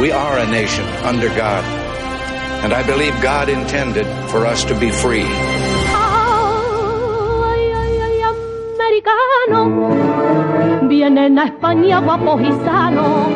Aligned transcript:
We 0.00 0.10
are 0.10 0.38
a 0.38 0.46
nation 0.46 0.86
under 1.04 1.28
God, 1.28 1.64
and 2.64 2.72
I 2.72 2.82
believe 2.84 3.14
God 3.22 3.48
intended 3.48 4.06
for 4.30 4.46
us 4.46 4.64
to 4.64 4.74
be 4.78 4.90
free. 4.90 5.26
Ay, 5.94 7.62
ay, 7.80 8.00
ay, 8.06 8.22
americano, 8.78 9.60
vienen 10.88 11.38
a 11.38 11.44
España 11.44 12.00
guapos 12.00 12.40
y 12.40 12.52
sanos, 12.64 13.28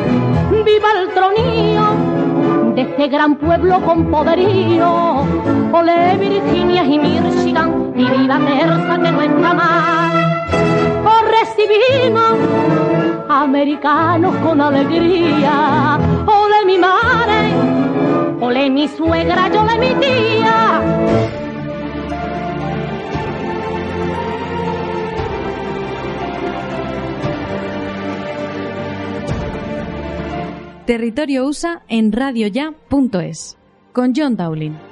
viva 0.65 0.89
el 0.99 1.09
tronío 1.13 1.85
de 2.75 2.81
este 2.81 3.07
gran 3.07 3.35
pueblo 3.37 3.81
con 3.81 4.11
poderío, 4.11 5.25
ole 5.71 6.17
Virginia 6.17 6.83
y 6.83 6.99
Michigan, 6.99 7.93
y 7.95 8.05
viva 8.05 8.39
Terza 8.39 8.97
que 9.01 9.11
no 9.11 9.21
está 9.21 9.53
mal, 9.53 10.43
os 11.05 11.21
recibimos 11.39 12.33
americanos 13.29 14.35
con 14.37 14.61
alegría, 14.61 15.99
ole 16.57 16.65
mi 16.65 16.77
madre, 16.77 17.53
ole 18.39 18.69
mi 18.69 18.87
suegra, 18.87 19.49
yo 19.49 19.63
le 19.63 19.77
mi 19.77 19.93
tía. 19.99 20.81
Territorio 30.85 31.45
USA 31.45 31.83
en 31.89 32.11
radioya.es 32.13 33.57
con 33.91 34.13
John 34.15 34.37
Dowling. 34.37 34.86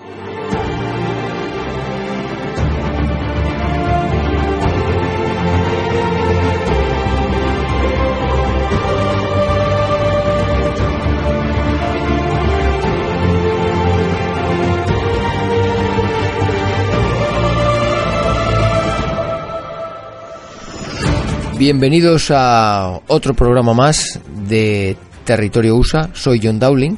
Bienvenidos 21.57 22.31
a 22.31 22.99
otro 23.07 23.33
programa 23.33 23.73
más 23.73 24.19
de 24.45 24.97
Territorio 25.23 25.77
USA. 25.77 26.09
Soy 26.11 26.41
John 26.43 26.59
Dowling 26.59 26.97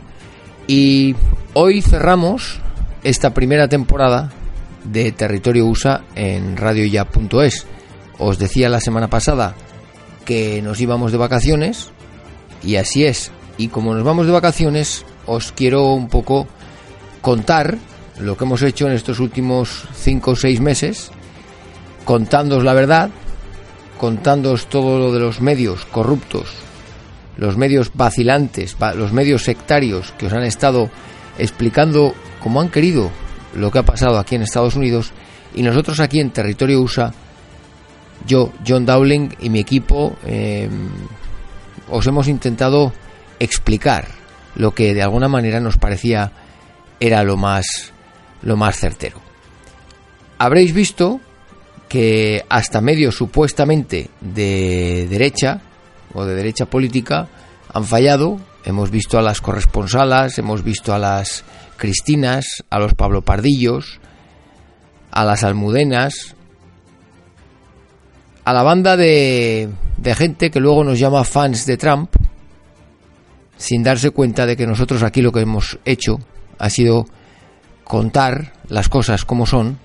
y 0.66 1.16
hoy 1.53 1.83
cerramos 1.83 2.59
esta 3.03 3.36
primera 3.36 3.67
temporada 3.67 4.31
de 4.83 5.11
Territorio 5.11 5.67
USA 5.67 6.02
en 6.16 6.58
radioya.es. 6.58 7.67
Os 8.17 8.39
decía 8.39 8.67
la 8.67 8.80
semana 8.80 9.11
pasada 9.11 9.53
que 10.25 10.59
nos 10.64 10.81
íbamos 10.81 11.11
de 11.11 11.19
vacaciones 11.19 11.92
y 12.64 12.77
así 12.77 13.05
es. 13.05 13.31
Y 13.59 13.67
como 13.67 13.94
nos 13.94 14.03
vamos 14.03 14.25
de 14.25 14.31
vacaciones, 14.31 15.05
os 15.27 15.52
quiero 15.52 15.94
un 15.94 16.09
poco 16.09 16.47
contar 17.21 17.77
lo 18.19 18.36
que 18.36 18.45
hemos 18.45 18.64
hecho 18.64 18.88
en 18.88 18.94
estos 18.94 19.19
últimos 19.19 19.83
5 19.94 20.31
o 20.31 20.36
6 20.36 20.61
meses, 20.61 21.11
contándoos 22.05 22.64
la 22.64 22.73
verdad, 22.73 23.11
contándoos 23.97 24.67
todo 24.67 24.99
lo 24.99 25.11
de 25.11 25.19
los 25.19 25.41
medios 25.41 25.85
corruptos, 25.85 26.47
los 27.37 27.58
medios 27.58 27.91
vacilantes, 27.93 28.75
va- 28.81 28.93
los 28.93 29.11
medios 29.13 29.43
sectarios 29.43 30.11
que 30.17 30.27
os 30.27 30.33
han 30.33 30.43
estado 30.43 30.89
explicando 31.37 32.13
como 32.41 32.61
han 32.61 32.69
querido 32.69 33.11
lo 33.55 33.71
que 33.71 33.80
ha 33.80 33.83
pasado 33.85 34.17
aquí 34.17 34.35
en 34.35 34.43
Estados 34.43 34.75
Unidos 34.75 35.11
y 35.55 35.61
nosotros 35.63 35.99
aquí 35.99 36.19
en 36.19 36.31
territorio 36.31 36.81
USA, 36.81 37.13
yo, 38.25 38.52
John 38.67 38.85
Dowling 38.85 39.30
y 39.39 39.49
mi 39.49 39.59
equipo, 39.59 40.15
eh, 40.25 40.69
os 41.89 42.05
hemos 42.08 42.27
intentado 42.27 42.91
explicar 43.39 44.08
lo 44.55 44.71
que 44.73 44.93
de 44.93 45.03
alguna 45.03 45.27
manera 45.27 45.59
nos 45.59 45.77
parecía 45.77 46.31
era 46.99 47.23
lo 47.23 47.37
más, 47.37 47.93
lo 48.41 48.58
más 48.58 48.77
certero. 48.77 49.21
Habréis 50.39 50.73
visto 50.73 51.19
que 51.87 52.45
hasta 52.49 52.81
medios 52.81 53.15
supuestamente 53.15 54.09
de 54.21 55.08
derecha 55.09 55.61
o 56.14 56.25
de 56.25 56.36
derecha 56.36 56.65
política 56.65 57.27
han 57.73 57.86
fallado. 57.86 58.39
Hemos 58.65 58.92
visto 58.92 59.17
a 59.17 59.21
las 59.21 59.39
corresponsalas, 59.39 60.37
hemos 60.39 60.64
visto 60.64 60.93
a 60.93 60.99
las 60.99 61.45
Cristinas, 61.77 62.65
a 62.70 62.80
los 62.80 62.95
Pablo 62.95 63.21
Pardillos, 63.21 63.99
a 65.11 65.23
las 65.23 65.43
Almudenas, 65.43 66.36
a 68.43 68.53
la 68.53 68.64
banda 68.64 68.97
de, 68.97 69.70
de 69.97 70.15
gente 70.15 70.52
que 70.52 70.59
luego 70.59 70.83
nos 70.83 70.99
llama 70.99 71.23
fans 71.23 71.65
de 71.65 71.77
Trump, 71.77 72.15
sin 73.58 73.83
darse 73.83 74.11
cuenta 74.11 74.45
de 74.45 74.58
que 74.58 74.67
nosotros 74.67 75.03
aquí 75.03 75.21
lo 75.21 75.31
que 75.31 75.42
hemos 75.42 75.80
hecho 75.86 76.20
ha 76.58 76.70
sido 76.70 77.05
contar 77.83 78.53
las 78.67 78.89
cosas 78.89 79.23
como 79.23 79.45
son, 79.45 79.80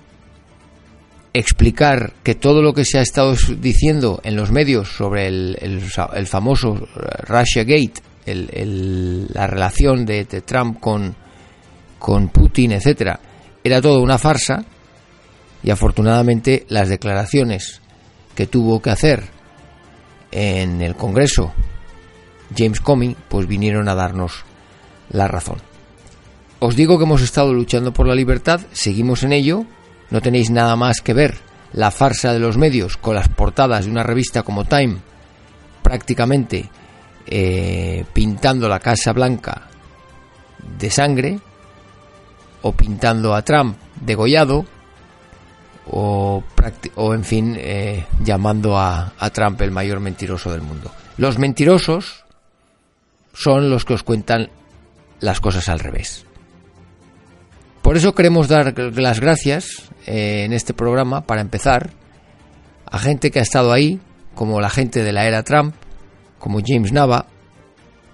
explicar 1.34 2.12
que 2.22 2.34
todo 2.34 2.62
lo 2.62 2.74
que 2.74 2.84
se 2.84 2.98
ha 2.98 3.02
estado 3.02 3.34
diciendo 3.58 4.20
en 4.24 4.36
los 4.36 4.50
medios 4.50 4.88
sobre 4.94 5.28
el, 5.28 5.56
el, 5.60 5.82
el 6.14 6.26
famoso 6.26 6.88
Russia 7.26 7.64
Gate, 7.64 7.94
el, 8.26 8.50
el, 8.52 9.26
la 9.32 9.46
relación 9.46 10.04
de, 10.04 10.24
de 10.24 10.42
Trump 10.42 10.78
con, 10.80 11.14
con 11.98 12.28
Putin, 12.28 12.72
etcétera, 12.72 13.18
era 13.64 13.80
todo 13.80 14.00
una 14.00 14.18
farsa 14.18 14.64
y 15.62 15.70
afortunadamente 15.70 16.66
las 16.68 16.88
declaraciones 16.88 17.80
que 18.34 18.46
tuvo 18.46 18.80
que 18.82 18.90
hacer 18.90 19.24
en 20.30 20.80
el 20.80 20.96
Congreso 20.96 21.52
James 22.56 22.80
Comey 22.80 23.16
pues 23.28 23.46
vinieron 23.46 23.88
a 23.88 23.94
darnos 23.94 24.44
la 25.10 25.28
razón. 25.28 25.58
Os 26.58 26.76
digo 26.76 26.98
que 26.98 27.04
hemos 27.04 27.22
estado 27.22 27.52
luchando 27.52 27.92
por 27.92 28.06
la 28.06 28.14
libertad, 28.14 28.60
seguimos 28.72 29.24
en 29.24 29.32
ello, 29.32 29.64
no 30.12 30.20
tenéis 30.20 30.50
nada 30.50 30.76
más 30.76 31.00
que 31.00 31.14
ver 31.14 31.38
la 31.72 31.90
farsa 31.90 32.34
de 32.34 32.38
los 32.38 32.58
medios 32.58 32.98
con 32.98 33.14
las 33.14 33.28
portadas 33.28 33.86
de 33.86 33.90
una 33.90 34.02
revista 34.02 34.42
como 34.42 34.66
Time 34.66 34.98
prácticamente 35.82 36.68
eh, 37.26 38.04
pintando 38.12 38.68
la 38.68 38.78
Casa 38.78 39.14
Blanca 39.14 39.68
de 40.78 40.90
sangre 40.90 41.40
o 42.60 42.72
pintando 42.72 43.34
a 43.34 43.40
Trump 43.40 43.78
degollado 44.02 44.66
o, 45.86 46.44
o 46.96 47.14
en 47.14 47.24
fin 47.24 47.56
eh, 47.58 48.04
llamando 48.22 48.78
a, 48.78 49.14
a 49.18 49.30
Trump 49.30 49.62
el 49.62 49.70
mayor 49.70 50.00
mentiroso 50.00 50.52
del 50.52 50.60
mundo. 50.60 50.92
Los 51.16 51.38
mentirosos 51.38 52.24
son 53.32 53.70
los 53.70 53.86
que 53.86 53.94
os 53.94 54.02
cuentan 54.02 54.50
las 55.20 55.40
cosas 55.40 55.70
al 55.70 55.80
revés. 55.80 56.26
Por 57.82 57.96
eso 57.96 58.14
queremos 58.14 58.46
dar 58.46 58.78
las 58.78 59.20
gracias 59.20 59.90
eh, 60.06 60.44
en 60.44 60.52
este 60.52 60.72
programa, 60.72 61.22
para 61.22 61.40
empezar, 61.40 61.90
a 62.86 62.98
gente 62.98 63.32
que 63.32 63.40
ha 63.40 63.42
estado 63.42 63.72
ahí, 63.72 64.00
como 64.36 64.60
la 64.60 64.70
gente 64.70 65.02
de 65.02 65.12
la 65.12 65.26
era 65.26 65.42
Trump, 65.42 65.74
como 66.38 66.60
James 66.64 66.92
Nava, 66.92 67.26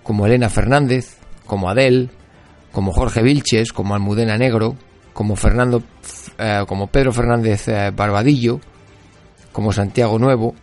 como 0.03 0.27
Elena 0.27 0.49
Fernández, 0.49 1.19
como 1.47 1.69
Adele, 1.69 2.09
como 2.72 2.92
Jorge 2.92 3.22
Vilches, 3.22 3.72
como 3.72 3.95
Almudena 3.95 4.39
Negro, 4.39 4.75
como 5.13 5.37
Fernando, 5.37 5.83
eh, 6.39 6.65
como 6.66 6.87
Pedro 6.87 7.13
Fernández 7.13 7.69
eh, 7.69 7.92
Barbadillo, 7.95 8.60
como 9.53 9.72
Santiago 9.72 10.19
Nuevo, 10.19 10.54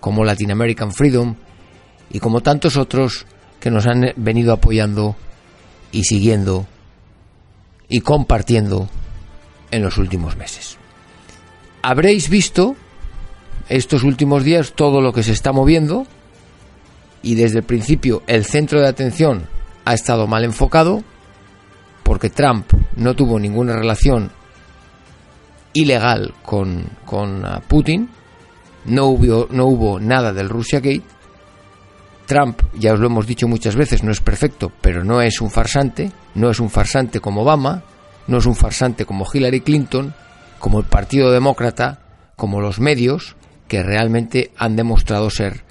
como 0.00 0.24
Latin 0.24 0.50
American 0.50 0.90
Freedom 0.92 1.36
y 2.10 2.18
como 2.18 2.40
tantos 2.40 2.76
otros 2.76 3.26
que 3.60 3.70
nos 3.70 3.86
han 3.86 4.12
venido 4.16 4.52
apoyando 4.52 5.14
y 5.92 6.04
siguiendo 6.04 6.66
y 7.88 8.00
compartiendo 8.00 8.88
en 9.70 9.82
los 9.82 9.98
últimos 9.98 10.36
meses. 10.36 10.78
Habréis 11.82 12.28
visto 12.28 12.76
estos 13.68 14.02
últimos 14.02 14.44
días 14.44 14.72
todo 14.74 15.00
lo 15.00 15.12
que 15.12 15.22
se 15.22 15.32
está 15.32 15.52
moviendo 15.52 16.06
y 17.22 17.34
desde 17.34 17.58
el 17.58 17.64
principio 17.64 18.22
el 18.26 18.44
centro 18.44 18.80
de 18.80 18.88
atención 18.88 19.46
ha 19.84 19.94
estado 19.94 20.26
mal 20.26 20.44
enfocado 20.44 21.02
porque 22.02 22.30
Trump 22.30 22.72
no 22.96 23.14
tuvo 23.14 23.38
ninguna 23.38 23.76
relación 23.76 24.30
ilegal 25.74 26.34
con, 26.42 26.84
con 27.04 27.44
uh, 27.44 27.60
Putin, 27.68 28.08
no 28.86 29.06
hubo, 29.06 29.46
no 29.50 29.66
hubo 29.66 30.00
nada 30.00 30.32
del 30.32 30.48
Russia 30.48 30.80
Gate 30.80 31.04
Trump, 32.28 32.60
ya 32.74 32.92
os 32.92 33.00
lo 33.00 33.06
hemos 33.06 33.26
dicho 33.26 33.48
muchas 33.48 33.74
veces, 33.74 34.04
no 34.04 34.12
es 34.12 34.20
perfecto, 34.20 34.70
pero 34.82 35.02
no 35.02 35.22
es 35.22 35.40
un 35.40 35.50
farsante, 35.50 36.12
no 36.34 36.50
es 36.50 36.60
un 36.60 36.68
farsante 36.68 37.20
como 37.20 37.40
Obama, 37.40 37.82
no 38.26 38.36
es 38.36 38.44
un 38.44 38.54
farsante 38.54 39.06
como 39.06 39.26
Hillary 39.32 39.62
Clinton, 39.62 40.14
como 40.58 40.78
el 40.78 40.84
Partido 40.84 41.32
Demócrata, 41.32 42.00
como 42.36 42.60
los 42.60 42.80
medios, 42.80 43.34
que 43.66 43.82
realmente 43.82 44.50
han 44.58 44.76
demostrado 44.76 45.30
ser 45.30 45.64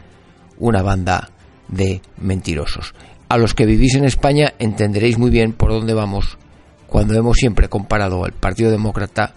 una 0.57 0.81
banda 0.81 1.29
de 1.67 2.01
mentirosos. 2.17 2.95
A 3.29 3.37
los 3.37 3.53
que 3.53 3.67
vivís 3.67 3.93
en 3.93 4.05
España 4.05 4.55
entenderéis 4.57 5.19
muy 5.19 5.29
bien 5.29 5.53
por 5.53 5.69
dónde 5.69 5.93
vamos 5.93 6.39
cuando 6.87 7.13
hemos 7.13 7.37
siempre 7.37 7.69
comparado 7.69 8.25
al 8.25 8.31
Partido 8.31 8.71
Demócrata 8.71 9.31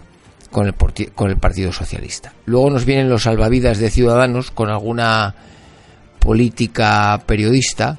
con 0.49 0.65
el, 0.65 0.73
con 1.13 1.29
el 1.29 1.37
Partido 1.37 1.71
Socialista. 1.71 2.33
Luego 2.45 2.71
nos 2.71 2.85
vienen 2.85 3.09
los 3.09 3.23
salvavidas 3.23 3.77
de 3.77 3.91
Ciudadanos 3.91 4.49
con 4.49 4.71
alguna 4.71 5.35
política 6.21 7.21
periodista 7.25 7.97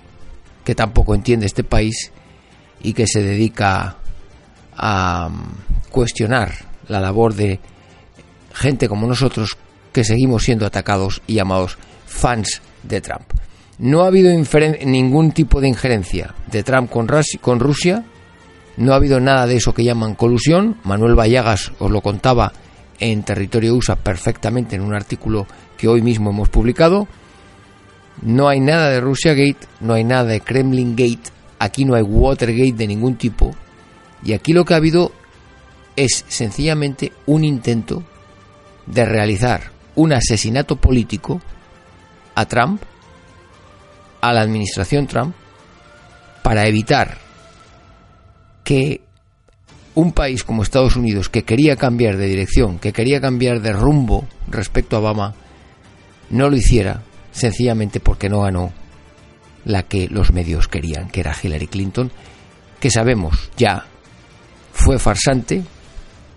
que 0.64 0.76
tampoco 0.76 1.14
entiende 1.14 1.46
este 1.46 1.64
país 1.64 2.12
y 2.80 2.92
que 2.92 3.06
se 3.06 3.20
dedica 3.20 3.96
a 4.76 5.28
mm, 5.28 5.90
cuestionar 5.90 6.52
la 6.88 7.00
labor 7.00 7.34
de 7.34 7.58
gente 8.54 8.88
como 8.88 9.06
nosotros 9.06 9.58
que 9.92 10.04
seguimos 10.04 10.44
siendo 10.44 10.64
atacados 10.64 11.20
y 11.26 11.34
llamados 11.34 11.76
fans 12.06 12.62
de 12.84 13.00
Trump. 13.00 13.24
No 13.78 14.02
ha 14.02 14.06
habido 14.06 14.30
ningún 14.84 15.32
tipo 15.32 15.60
de 15.60 15.68
injerencia 15.68 16.34
de 16.46 16.62
Trump 16.62 16.90
con, 16.90 17.08
con 17.40 17.58
Rusia, 17.58 18.04
no 18.76 18.92
ha 18.92 18.96
habido 18.96 19.18
nada 19.18 19.46
de 19.46 19.56
eso 19.56 19.74
que 19.74 19.84
llaman 19.84 20.14
colusión. 20.14 20.76
Manuel 20.84 21.18
Vallagas 21.18 21.72
os 21.78 21.90
lo 21.90 22.00
contaba 22.00 22.52
en 23.00 23.24
Territorio 23.24 23.74
USA 23.74 23.96
perfectamente 23.96 24.76
en 24.76 24.82
un 24.82 24.94
artículo 24.94 25.46
que 25.76 25.88
hoy 25.88 26.02
mismo 26.02 26.30
hemos 26.30 26.48
publicado. 26.48 27.08
No 28.20 28.48
hay 28.48 28.60
nada 28.60 28.90
de 28.90 29.00
Russia 29.00 29.34
Gate, 29.34 29.66
no 29.80 29.94
hay 29.94 30.04
nada 30.04 30.24
de 30.24 30.40
Kremlin 30.40 30.94
Gate, 30.94 31.30
aquí 31.58 31.84
no 31.84 31.94
hay 31.94 32.02
Watergate 32.02 32.72
de 32.72 32.86
ningún 32.86 33.16
tipo. 33.16 33.54
Y 34.22 34.34
aquí 34.34 34.52
lo 34.52 34.64
que 34.64 34.74
ha 34.74 34.76
habido 34.76 35.12
es 35.96 36.24
sencillamente 36.28 37.12
un 37.26 37.44
intento 37.44 38.02
de 38.86 39.04
realizar 39.04 39.70
un 39.94 40.12
asesinato 40.12 40.76
político 40.76 41.40
a 42.34 42.46
Trump, 42.46 42.82
a 44.20 44.32
la 44.32 44.42
administración 44.42 45.06
Trump, 45.06 45.34
para 46.42 46.66
evitar 46.66 47.18
que 48.64 49.00
un 49.94 50.12
país 50.12 50.44
como 50.44 50.62
Estados 50.62 50.96
Unidos, 50.96 51.28
que 51.28 51.44
quería 51.44 51.76
cambiar 51.76 52.16
de 52.16 52.26
dirección, 52.26 52.78
que 52.78 52.92
quería 52.92 53.20
cambiar 53.20 53.60
de 53.60 53.72
rumbo 53.72 54.26
respecto 54.48 54.96
a 54.96 55.00
Obama, 55.00 55.34
no 56.30 56.48
lo 56.48 56.56
hiciera 56.56 57.02
sencillamente 57.32 57.98
porque 57.98 58.28
no 58.28 58.42
ganó 58.42 58.72
la 59.64 59.84
que 59.84 60.08
los 60.08 60.32
medios 60.32 60.68
querían, 60.68 61.08
que 61.08 61.20
era 61.20 61.36
Hillary 61.40 61.66
Clinton, 61.66 62.10
que 62.78 62.90
sabemos 62.90 63.50
ya 63.56 63.86
fue 64.72 64.98
farsante 64.98 65.62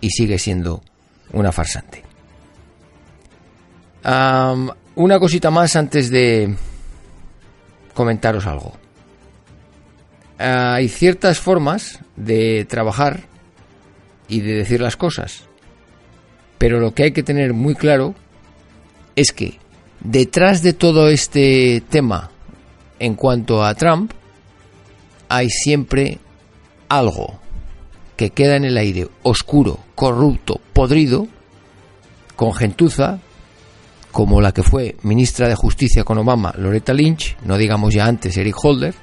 y 0.01 0.09
sigue 0.09 0.37
siendo 0.39 0.83
una 1.33 1.51
farsante. 1.51 2.03
una 4.95 5.19
cosita 5.19 5.49
más 5.49 5.75
antes 5.75 6.09
de 6.09 6.55
comentaros 7.93 8.45
algo. 8.45 8.73
hay 10.37 10.87
ciertas 10.89 11.39
formas 11.39 11.99
de 12.15 12.65
trabajar 12.65 13.23
y 14.27 14.41
de 14.41 14.53
decir 14.53 14.81
las 14.81 14.97
cosas, 14.97 15.45
pero 16.57 16.79
lo 16.79 16.93
que 16.93 17.03
hay 17.03 17.11
que 17.11 17.23
tener 17.23 17.53
muy 17.53 17.75
claro 17.75 18.15
es 19.15 19.31
que 19.31 19.59
detrás 20.05 20.61
de 20.61 20.73
todo 20.73 21.09
este 21.09 21.81
tema 21.89 22.29
en 22.99 23.15
cuanto 23.15 23.63
a 23.63 23.73
Trump 23.73 24.11
hay 25.27 25.49
siempre 25.49 26.19
algo 26.87 27.39
que 28.15 28.29
queda 28.29 28.55
en 28.55 28.65
el 28.65 28.77
aire, 28.77 29.07
oscuro, 29.23 29.79
corrupto, 29.95 30.61
podrido, 30.73 31.27
con 32.35 32.53
gentuza, 32.53 33.19
como 34.11 34.39
la 34.39 34.53
que 34.53 34.63
fue 34.63 34.95
ministra 35.01 35.49
de 35.49 35.55
Justicia 35.55 36.03
con 36.03 36.19
Obama, 36.19 36.53
Loretta 36.57 36.93
Lynch, 36.93 37.35
no 37.43 37.57
digamos 37.57 37.93
ya 37.93 38.05
antes 38.05 38.37
Eric 38.37 38.55
Holder, 38.63 38.93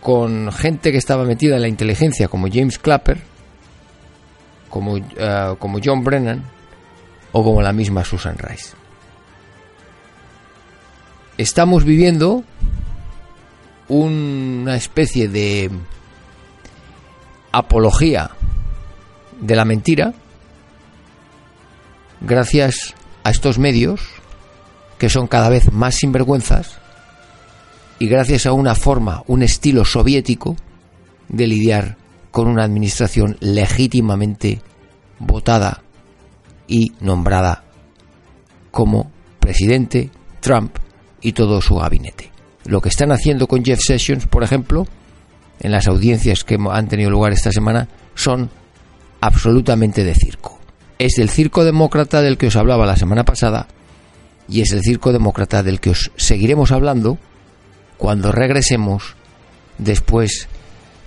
con 0.00 0.50
gente 0.52 0.92
que 0.92 0.98
estaba 0.98 1.24
metida 1.24 1.56
en 1.56 1.62
la 1.62 1.68
inteligencia 1.68 2.28
como 2.28 2.46
James 2.50 2.78
Clapper, 2.78 3.18
como, 4.70 4.96
eh, 4.96 5.54
como 5.58 5.78
John 5.84 6.02
Brennan 6.04 6.44
o 7.32 7.42
como 7.42 7.60
la 7.60 7.72
misma 7.72 8.04
Susan 8.04 8.38
Rice. 8.38 8.83
Estamos 11.36 11.84
viviendo 11.84 12.44
una 13.88 14.76
especie 14.76 15.28
de 15.28 15.68
apología 17.50 18.30
de 19.40 19.56
la 19.56 19.64
mentira 19.64 20.14
gracias 22.20 22.94
a 23.24 23.30
estos 23.30 23.58
medios 23.58 24.00
que 24.96 25.08
son 25.08 25.26
cada 25.26 25.48
vez 25.48 25.72
más 25.72 25.96
sinvergüenzas 25.96 26.78
y 27.98 28.06
gracias 28.06 28.46
a 28.46 28.52
una 28.52 28.76
forma, 28.76 29.24
un 29.26 29.42
estilo 29.42 29.84
soviético 29.84 30.54
de 31.28 31.48
lidiar 31.48 31.96
con 32.30 32.46
una 32.46 32.62
administración 32.62 33.36
legítimamente 33.40 34.60
votada 35.18 35.82
y 36.68 36.92
nombrada 37.00 37.64
como 38.70 39.10
presidente 39.40 40.10
Trump 40.40 40.83
y 41.24 41.32
todo 41.32 41.60
su 41.60 41.76
gabinete. 41.76 42.30
Lo 42.66 42.80
que 42.80 42.90
están 42.90 43.10
haciendo 43.10 43.48
con 43.48 43.64
Jeff 43.64 43.80
Sessions, 43.82 44.26
por 44.26 44.44
ejemplo, 44.44 44.86
en 45.58 45.72
las 45.72 45.88
audiencias 45.88 46.44
que 46.44 46.58
han 46.70 46.88
tenido 46.88 47.10
lugar 47.10 47.32
esta 47.32 47.50
semana 47.50 47.88
son 48.14 48.50
absolutamente 49.20 50.04
de 50.04 50.14
circo. 50.14 50.60
Es 50.98 51.18
el 51.18 51.30
circo 51.30 51.64
demócrata 51.64 52.22
del 52.22 52.36
que 52.36 52.48
os 52.48 52.56
hablaba 52.56 52.86
la 52.86 52.96
semana 52.96 53.24
pasada 53.24 53.66
y 54.48 54.60
es 54.60 54.72
el 54.72 54.82
circo 54.82 55.12
demócrata 55.12 55.62
del 55.62 55.80
que 55.80 55.90
os 55.90 56.12
seguiremos 56.16 56.70
hablando 56.70 57.18
cuando 57.96 58.30
regresemos 58.30 59.16
después 59.78 60.48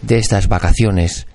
de 0.01 0.17
estas 0.17 0.47
vacaciones 0.47 1.27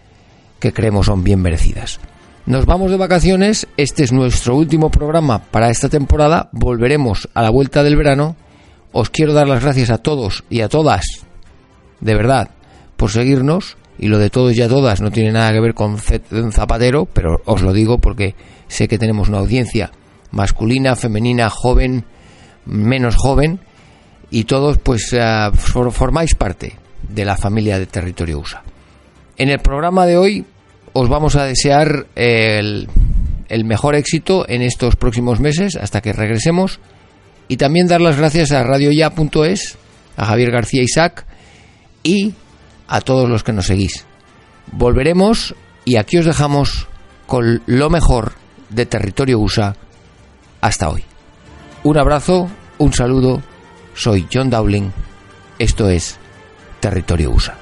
que 0.59 0.73
creemos 0.73 1.07
son 1.07 1.23
bien 1.23 1.41
merecidas. 1.41 2.01
Nos 2.47 2.67
vamos 2.67 2.91
de 2.91 2.97
vacaciones, 2.97 3.69
este 3.77 4.03
es 4.03 4.13
nuestro 4.13 4.57
último 4.57 4.91
programa 4.91 5.39
para 5.39 5.71
esta 5.71 5.89
temporada, 5.89 6.49
volveremos 6.51 7.29
a 7.35 7.43
la 7.43 7.51
vuelta 7.51 7.85
del 7.85 7.97
verano. 7.97 8.35
Os 8.93 9.11
quiero 9.11 9.33
dar 9.33 9.49
las 9.49 9.63
gracias 9.63 9.91
a 9.91 9.99
todos 9.99 10.45
y 10.51 10.61
a 10.61 10.69
todas, 10.69 11.05
de 12.01 12.15
verdad, 12.15 12.51
por 12.97 13.11
seguirnos 13.11 13.77
y 13.99 14.09
lo 14.09 14.19
de 14.19 14.31
todos 14.31 14.57
y 14.57 14.63
a 14.63 14.69
todas 14.69 15.01
no 15.01 15.11
tiene 15.11 15.33
nada 15.33 15.53
que 15.53 15.61
ver 15.61 15.75
con 15.75 15.99
Zapatero, 15.99 17.07
pero 17.07 17.41
os 17.47 17.63
lo 17.63 17.73
digo 17.73 17.99
porque 17.99 18.35
sé 18.69 18.89
que 18.89 18.99
tenemos 18.99 19.29
una 19.29 19.39
audiencia 19.39 19.91
masculina, 20.31 20.97
femenina, 20.97 21.51
joven, 21.51 22.05
menos 22.65 23.17
joven 23.17 23.61
y 24.31 24.45
todos 24.45 24.79
pues 24.79 25.13
eh, 25.13 25.51
formáis 25.55 26.35
parte 26.35 26.75
de 27.09 27.25
la 27.25 27.37
familia 27.37 27.79
de 27.79 27.87
Territorio 27.87 28.41
USA. 28.41 28.63
En 29.37 29.49
el 29.49 29.61
programa 29.61 30.07
de 30.07 30.17
hoy 30.17 30.45
os 30.93 31.09
vamos 31.09 31.37
a 31.37 31.45
desear 31.45 32.07
el, 32.15 32.89
el 33.49 33.65
mejor 33.65 33.95
éxito 33.95 34.49
en 34.49 34.63
estos 34.63 34.97
próximos 34.97 35.41
meses 35.41 35.77
hasta 35.77 36.01
que 36.01 36.13
regresemos 36.13 36.81
y 37.49 37.57
también 37.57 37.87
dar 37.87 38.01
las 38.01 38.17
gracias 38.17 38.53
a 38.53 38.63
radioya.es, 38.63 39.77
a 40.17 40.27
Javier 40.27 40.51
García 40.51 40.83
Isaac 40.83 41.27
y 42.03 42.35
a 42.89 43.01
todos 43.01 43.29
los 43.29 43.45
que 43.45 43.53
nos 43.53 43.67
seguís. 43.67 44.05
Volveremos 44.71 45.55
y 45.85 45.97
aquí 45.97 46.19
os 46.19 46.27
dejamos 46.27 46.89
con 47.27 47.63
lo 47.67 47.91
mejor 47.91 48.33
de 48.69 48.87
Territorio 48.87 49.39
USA 49.39 49.77
hasta 50.61 50.89
hoy. 50.89 51.05
Un 51.85 51.99
abrazo, 51.99 52.49
un 52.79 52.93
saludo, 52.93 53.43
soy 53.95 54.27
John 54.33 54.51
Dowling, 54.51 54.91
esto 55.59 55.89
es 55.89 56.19
Territorio 56.81 57.31
USA. 57.31 57.62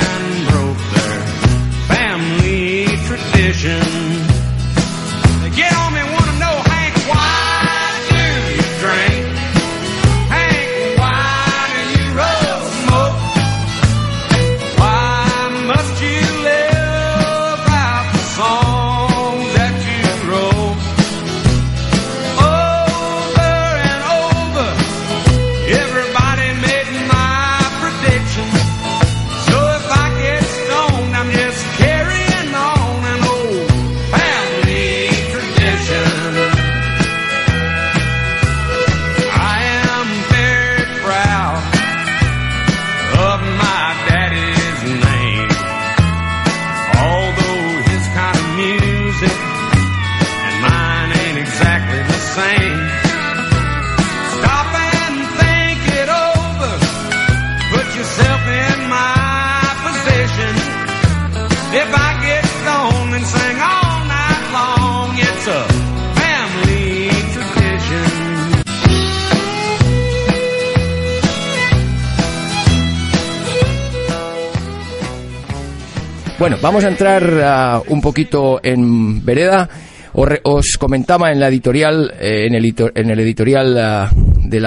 Bueno, 76.41 76.57
vamos 76.59 76.83
a 76.83 76.87
entrar 76.87 77.23
ah, 77.43 77.83
un 77.89 78.01
poquito 78.01 78.59
en 78.63 79.23
vereda. 79.23 79.69
Os, 80.13 80.27
os 80.41 80.77
comentaba 80.79 81.31
en 81.31 81.39
la 81.39 81.49
editorial, 81.49 82.11
eh, 82.19 82.47
en, 82.47 82.55
el, 82.55 82.73
en 82.95 83.11
el 83.11 83.19
editorial 83.19 83.75
la- 83.75 84.09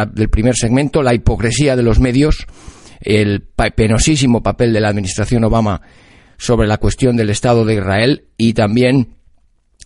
del 0.07 0.29
primer 0.29 0.55
segmento, 0.55 1.03
la 1.03 1.15
hipocresía 1.15 1.75
de 1.75 1.83
los 1.83 1.99
medios, 1.99 2.47
el 3.01 3.43
penosísimo 3.75 4.41
papel 4.41 4.73
de 4.73 4.81
la 4.81 4.89
administración 4.89 5.43
Obama 5.43 5.81
sobre 6.39 6.69
la 6.69 6.79
cuestión 6.79 7.17
del 7.17 7.31
Estado 7.31 7.65
de 7.65 7.75
Israel 7.75 8.27
y 8.37 8.53
también 8.53 9.17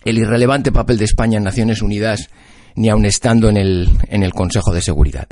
el 0.05 0.19
irrelevante 0.19 0.71
papel 0.71 0.99
de 0.99 1.05
España 1.05 1.39
en 1.39 1.43
Naciones 1.43 1.81
Unidas, 1.81 2.29
ni 2.75 2.89
aun 2.89 3.05
estando 3.05 3.49
en 3.49 3.57
el, 3.57 3.89
en 4.09 4.21
el 4.21 4.33
Consejo 4.33 4.75
de 4.75 4.81
Seguridad. 4.81 5.27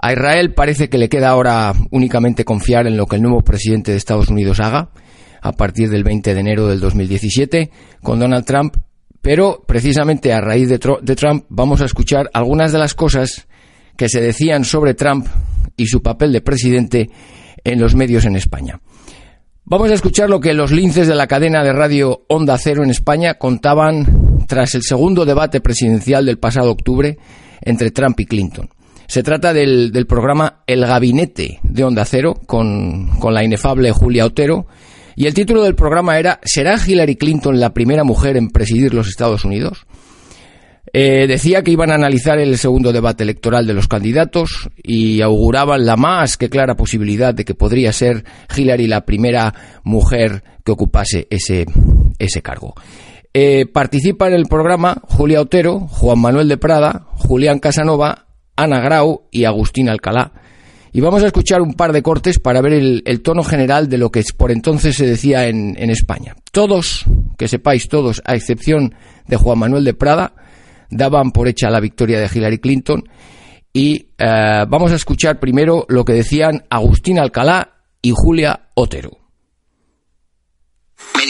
A 0.00 0.14
Israel 0.14 0.54
parece 0.54 0.88
que 0.88 0.96
le 0.96 1.10
queda 1.10 1.28
ahora 1.28 1.74
únicamente 1.90 2.46
confiar 2.46 2.86
en 2.86 2.96
lo 2.96 3.04
que 3.04 3.16
el 3.16 3.22
nuevo 3.22 3.42
presidente 3.42 3.90
de 3.90 3.98
Estados 3.98 4.30
Unidos 4.30 4.60
haga 4.60 4.88
a 5.40 5.52
partir 5.52 5.90
del 5.90 6.04
20 6.04 6.34
de 6.34 6.40
enero 6.40 6.66
del 6.66 6.80
2017 6.80 7.70
con 8.02 8.18
Donald 8.18 8.44
Trump, 8.44 8.76
pero 9.22 9.62
precisamente 9.66 10.32
a 10.32 10.40
raíz 10.40 10.68
de, 10.68 10.78
Trump 10.78 11.44
vamos 11.48 11.80
a 11.80 11.84
escuchar 11.84 12.30
algunas 12.32 12.72
de 12.72 12.78
las 12.78 12.94
cosas 12.94 13.46
que 13.96 14.08
se 14.08 14.20
decían 14.20 14.64
sobre 14.64 14.94
Trump 14.94 15.26
y 15.76 15.86
su 15.86 16.02
papel 16.02 16.32
de 16.32 16.40
presidente 16.40 17.10
en 17.64 17.80
los 17.80 17.94
medios 17.94 18.24
en 18.24 18.36
España. 18.36 18.80
Vamos 19.64 19.90
a 19.90 19.94
escuchar 19.94 20.28
lo 20.28 20.40
que 20.40 20.54
los 20.54 20.72
linces 20.72 21.06
de 21.06 21.14
la 21.14 21.26
cadena 21.26 21.62
de 21.62 21.72
radio 21.72 22.24
Onda 22.28 22.56
Cero 22.58 22.82
en 22.82 22.90
España 22.90 23.34
contaban 23.34 24.44
tras 24.48 24.74
el 24.74 24.82
segundo 24.82 25.24
debate 25.24 25.60
presidencial 25.60 26.26
del 26.26 26.38
pasado 26.38 26.70
octubre 26.70 27.18
entre 27.60 27.90
Trump 27.90 28.18
y 28.20 28.24
Clinton. 28.24 28.68
Se 29.06 29.22
trata 29.22 29.52
del, 29.52 29.92
del 29.92 30.06
programa 30.06 30.62
El 30.66 30.86
Gabinete 30.86 31.60
de 31.62 31.84
Onda 31.84 32.04
Cero 32.04 32.34
con, 32.46 33.18
con 33.18 33.34
la 33.34 33.44
inefable 33.44 33.92
Julia 33.92 34.24
Otero 34.24 34.66
y 35.16 35.26
el 35.26 35.34
título 35.34 35.62
del 35.62 35.74
programa 35.74 36.18
era 36.18 36.40
¿Será 36.44 36.76
Hillary 36.84 37.16
Clinton 37.16 37.60
la 37.60 37.72
primera 37.72 38.04
mujer 38.04 38.36
en 38.36 38.50
presidir 38.50 38.94
los 38.94 39.08
Estados 39.08 39.44
Unidos? 39.44 39.86
Eh, 40.92 41.26
decía 41.28 41.62
que 41.62 41.70
iban 41.70 41.92
a 41.92 41.94
analizar 41.94 42.38
el 42.38 42.58
segundo 42.58 42.92
debate 42.92 43.22
electoral 43.22 43.66
de 43.66 43.74
los 43.74 43.86
candidatos 43.86 44.70
y 44.82 45.20
auguraban 45.20 45.86
la 45.86 45.96
más 45.96 46.36
que 46.36 46.50
clara 46.50 46.74
posibilidad 46.74 47.32
de 47.32 47.44
que 47.44 47.54
podría 47.54 47.92
ser 47.92 48.24
Hillary 48.56 48.88
la 48.88 49.04
primera 49.04 49.54
mujer 49.84 50.42
que 50.64 50.72
ocupase 50.72 51.28
ese, 51.30 51.66
ese 52.18 52.42
cargo. 52.42 52.74
Eh, 53.32 53.66
participa 53.66 54.26
en 54.26 54.34
el 54.34 54.46
programa 54.46 55.02
Julia 55.04 55.40
Otero, 55.40 55.80
Juan 55.80 56.18
Manuel 56.18 56.48
de 56.48 56.56
Prada, 56.56 57.06
Julián 57.12 57.60
Casanova, 57.60 58.26
Ana 58.56 58.80
Grau 58.80 59.28
y 59.30 59.44
Agustín 59.44 59.88
Alcalá. 59.88 60.32
Y 60.92 61.00
vamos 61.00 61.22
a 61.22 61.26
escuchar 61.26 61.62
un 61.62 61.74
par 61.74 61.92
de 61.92 62.02
cortes 62.02 62.38
para 62.38 62.60
ver 62.60 62.72
el, 62.72 63.22
tono 63.22 63.44
general 63.44 63.88
de 63.88 63.98
lo 63.98 64.10
que 64.10 64.24
por 64.36 64.50
entonces 64.50 64.96
se 64.96 65.06
decía 65.06 65.46
en, 65.46 65.76
en 65.78 65.90
España. 65.90 66.34
Todos, 66.50 67.04
que 67.38 67.46
sepáis 67.46 67.88
todos, 67.88 68.20
a 68.24 68.34
excepción 68.34 68.94
de 69.28 69.36
Juan 69.36 69.58
Manuel 69.58 69.84
de 69.84 69.94
Prada, 69.94 70.34
daban 70.90 71.30
por 71.30 71.48
hecha 71.48 71.70
la 71.70 71.80
victoria 71.80 72.18
de 72.18 72.28
Hillary 72.32 72.58
Clinton. 72.58 73.04
Y 73.72 74.08
eh, 74.18 74.64
vamos 74.68 74.90
a 74.90 74.96
escuchar 74.96 75.38
primero 75.38 75.86
lo 75.88 76.04
que 76.04 76.12
decían 76.12 76.64
Agustín 76.68 77.18
Alcalá 77.18 77.76
y 78.02 78.12
Julia 78.14 78.68
Otero. 78.74 79.19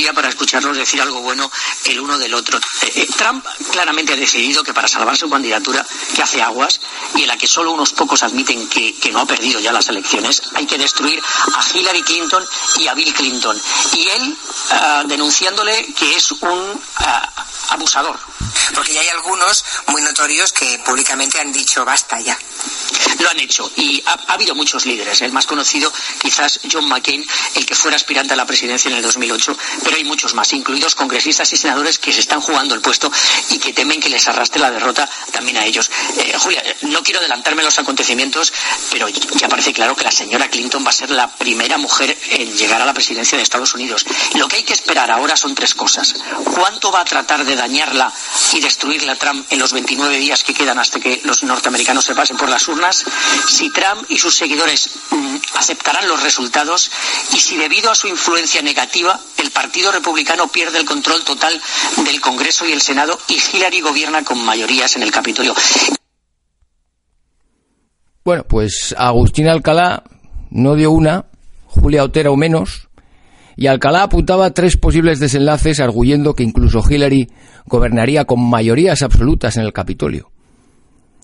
Media 0.00 0.14
para 0.14 0.30
escucharlos 0.30 0.78
decir 0.78 0.98
algo 1.02 1.20
bueno 1.20 1.50
el 1.84 2.00
uno 2.00 2.16
del 2.16 2.32
otro. 2.32 2.56
Eh, 2.56 2.92
eh, 2.94 3.08
Trump 3.18 3.44
claramente 3.70 4.14
ha 4.14 4.16
decidido 4.16 4.64
que 4.64 4.72
para 4.72 4.88
salvar 4.88 5.14
su 5.14 5.28
candidatura, 5.28 5.86
que 6.14 6.22
hace 6.22 6.40
aguas 6.40 6.80
y 7.14 7.22
en 7.22 7.28
la 7.28 7.36
que 7.36 7.46
solo 7.46 7.72
unos 7.72 7.92
pocos 7.92 8.22
admiten 8.22 8.66
que, 8.68 8.94
que 8.94 9.12
no 9.12 9.20
ha 9.20 9.26
perdido 9.26 9.60
ya 9.60 9.72
las 9.72 9.88
elecciones, 9.88 10.42
hay 10.54 10.64
que 10.64 10.78
destruir 10.78 11.20
a 11.54 11.78
Hillary 11.78 12.02
Clinton 12.02 12.42
y 12.78 12.86
a 12.86 12.94
Bill 12.94 13.12
Clinton. 13.12 13.60
Y 13.92 14.08
él 14.08 14.36
ah, 14.70 15.04
denunciándole 15.06 15.92
que 15.92 16.16
es 16.16 16.32
un 16.32 16.82
ah, 16.96 17.28
abusador. 17.68 18.18
Porque 18.74 18.94
ya 18.94 19.00
hay 19.00 19.08
algunos 19.08 19.64
muy 19.88 20.02
notorios 20.02 20.52
que 20.52 20.78
públicamente 20.84 21.40
han 21.40 21.52
dicho 21.52 21.84
basta 21.84 22.20
ya. 22.20 22.38
Lo 23.18 23.30
han 23.30 23.38
hecho 23.38 23.70
y 23.76 24.02
ha, 24.06 24.12
ha 24.12 24.32
habido 24.34 24.54
muchos 24.54 24.86
líderes. 24.86 25.20
El 25.20 25.32
más 25.32 25.46
conocido, 25.46 25.92
quizás 26.20 26.60
John 26.70 26.88
McCain, 26.88 27.24
el 27.54 27.66
que 27.66 27.74
fuera 27.74 27.96
aspirante 27.96 28.34
a 28.34 28.36
la 28.36 28.46
presidencia 28.46 28.90
en 28.90 28.96
el 28.96 29.02
2008, 29.02 29.56
pero 29.90 29.98
hay 29.98 30.04
muchos 30.04 30.34
más, 30.34 30.52
incluidos 30.52 30.94
congresistas 30.94 31.52
y 31.52 31.56
senadores 31.56 31.98
que 31.98 32.12
se 32.12 32.20
están 32.20 32.40
jugando 32.40 32.76
el 32.76 32.80
puesto 32.80 33.10
y 33.48 33.58
que 33.58 33.72
temen 33.72 34.00
que 34.00 34.08
les 34.08 34.28
arrastre 34.28 34.60
la 34.60 34.70
derrota 34.70 35.10
también 35.32 35.56
a 35.56 35.64
ellos. 35.64 35.90
Eh, 36.16 36.32
Julia, 36.38 36.62
eh, 36.64 36.76
no 36.82 37.02
quiero 37.02 37.18
adelantarme 37.18 37.62
a 37.62 37.64
los 37.64 37.76
acontecimientos, 37.80 38.52
pero 38.92 39.08
ya 39.08 39.48
parece 39.48 39.72
claro 39.72 39.96
que 39.96 40.04
la 40.04 40.12
señora 40.12 40.48
Clinton 40.48 40.86
va 40.86 40.90
a 40.90 40.92
ser 40.92 41.10
la 41.10 41.26
primera 41.34 41.76
mujer 41.76 42.16
en 42.28 42.56
llegar 42.56 42.80
a 42.80 42.84
la 42.84 42.94
presidencia 42.94 43.36
de 43.36 43.42
Estados 43.42 43.74
Unidos. 43.74 44.06
Lo 44.34 44.46
que 44.46 44.58
hay 44.58 44.62
que 44.62 44.74
esperar 44.74 45.10
ahora 45.10 45.36
son 45.36 45.56
tres 45.56 45.74
cosas. 45.74 46.14
¿Cuánto 46.54 46.92
va 46.92 47.00
a 47.00 47.04
tratar 47.04 47.44
de 47.44 47.56
dañarla 47.56 48.12
y 48.52 48.60
destruirla 48.60 49.16
Trump 49.16 49.44
en 49.50 49.58
los 49.58 49.72
29 49.72 50.18
días 50.18 50.44
que 50.44 50.54
quedan 50.54 50.78
hasta 50.78 51.00
que 51.00 51.20
los 51.24 51.42
norteamericanos 51.42 52.04
se 52.04 52.14
pasen 52.14 52.36
por 52.36 52.48
las 52.48 52.68
urnas? 52.68 53.04
Si 53.48 53.70
Trump 53.70 54.04
y 54.08 54.20
sus 54.20 54.36
seguidores 54.36 54.88
mm, 55.10 55.36
aceptarán 55.54 56.06
los 56.06 56.22
resultados 56.22 56.92
y 57.32 57.40
si 57.40 57.56
debido 57.56 57.90
a 57.90 57.96
su 57.96 58.06
influencia 58.06 58.62
negativa 58.62 59.18
el 59.40 59.50
Partido 59.50 59.90
Republicano 59.92 60.48
pierde 60.48 60.78
el 60.78 60.84
control 60.84 61.24
total 61.24 61.60
del 62.04 62.20
Congreso 62.20 62.66
y 62.68 62.72
el 62.72 62.80
Senado 62.80 63.18
y 63.28 63.34
Hillary 63.34 63.80
gobierna 63.80 64.24
con 64.24 64.44
mayorías 64.44 64.96
en 64.96 65.02
el 65.02 65.10
Capitolio. 65.10 65.54
Bueno, 68.24 68.44
pues 68.44 68.94
Agustín 68.98 69.48
Alcalá 69.48 70.04
no 70.50 70.74
dio 70.74 70.90
una, 70.90 71.26
Julia 71.66 72.04
Otero 72.04 72.36
menos, 72.36 72.88
y 73.56 73.66
Alcalá 73.66 74.04
apuntaba 74.04 74.52
tres 74.52 74.76
posibles 74.76 75.18
desenlaces 75.20 75.80
arguyendo 75.80 76.34
que 76.34 76.42
incluso 76.42 76.82
Hillary 76.88 77.28
gobernaría 77.66 78.24
con 78.24 78.48
mayorías 78.48 79.02
absolutas 79.02 79.56
en 79.56 79.64
el 79.64 79.72
Capitolio. 79.72 80.30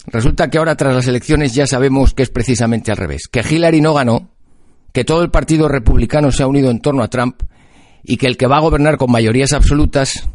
Resulta 0.06 0.48
que 0.48 0.58
ahora 0.58 0.76
tras 0.76 0.94
las 0.94 1.08
elecciones 1.08 1.54
ya 1.54 1.66
sabemos 1.66 2.14
que 2.14 2.22
es 2.22 2.30
precisamente 2.30 2.90
al 2.90 2.96
revés, 2.96 3.28
que 3.30 3.40
Hillary 3.40 3.80
no 3.80 3.94
ganó, 3.94 4.30
que 4.92 5.04
todo 5.04 5.22
el 5.22 5.30
Partido 5.30 5.68
Republicano 5.68 6.30
se 6.30 6.42
ha 6.42 6.46
unido 6.46 6.70
en 6.70 6.80
torno 6.80 7.02
a 7.02 7.08
Trump 7.08 7.42
y 8.06 8.16
que 8.16 8.26
el 8.26 8.36
que 8.36 8.46
va 8.46 8.58
a 8.58 8.60
gobernar 8.60 8.96
con 8.96 9.10
mayorías 9.10 9.52
absolutas 9.52 10.28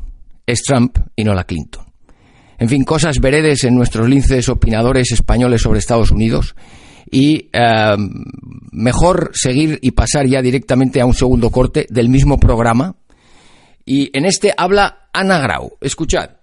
es 0.46 0.62
Trump 0.64 0.98
y 1.16 1.24
no 1.24 1.34
la 1.34 1.46
Clinton. 1.46 1.86
En 2.60 2.70
fin, 2.70 2.84
cosas 2.84 3.20
veredes 3.20 3.64
en 3.64 3.76
nuestros 3.76 4.08
linces 4.08 4.50
opinadores 4.50 5.12
españoles 5.12 5.62
sobre 5.62 5.80
Estados 5.80 6.12
Unidos 6.12 6.56
y 7.10 7.50
eh, 7.54 7.96
mejor 8.72 9.32
seguir 9.34 9.80
y 9.82 9.92
pasar 9.92 10.28
ya 10.28 10.42
directamente 10.42 11.02
a 11.02 11.06
un 11.06 11.14
segundo 11.14 11.50
corte 11.50 11.88
del 11.90 12.10
mismo 12.10 12.38
programa. 12.38 12.96
Y 13.86 14.16
en 14.16 14.26
este 14.26 14.54
habla 14.56 15.10
Ana 15.14 15.40
Grau. 15.40 15.78
Escuchad. 15.82 16.42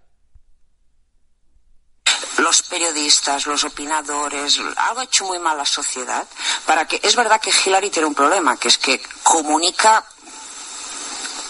los 2.38 2.62
periodistas, 2.62 3.46
los 3.46 3.62
opinadores, 3.64 4.58
ha 4.76 5.02
hecho 5.02 5.26
muy 5.26 5.38
mal 5.38 5.58
la 5.58 5.66
sociedad 5.66 6.26
para 6.64 6.86
que, 6.86 6.98
es 7.02 7.14
verdad 7.14 7.40
que 7.40 7.50
Hillary 7.50 7.90
tiene 7.90 8.08
un 8.08 8.14
problema, 8.14 8.56
que 8.56 8.68
es 8.68 8.78
que 8.78 9.02
comunica 9.22 10.02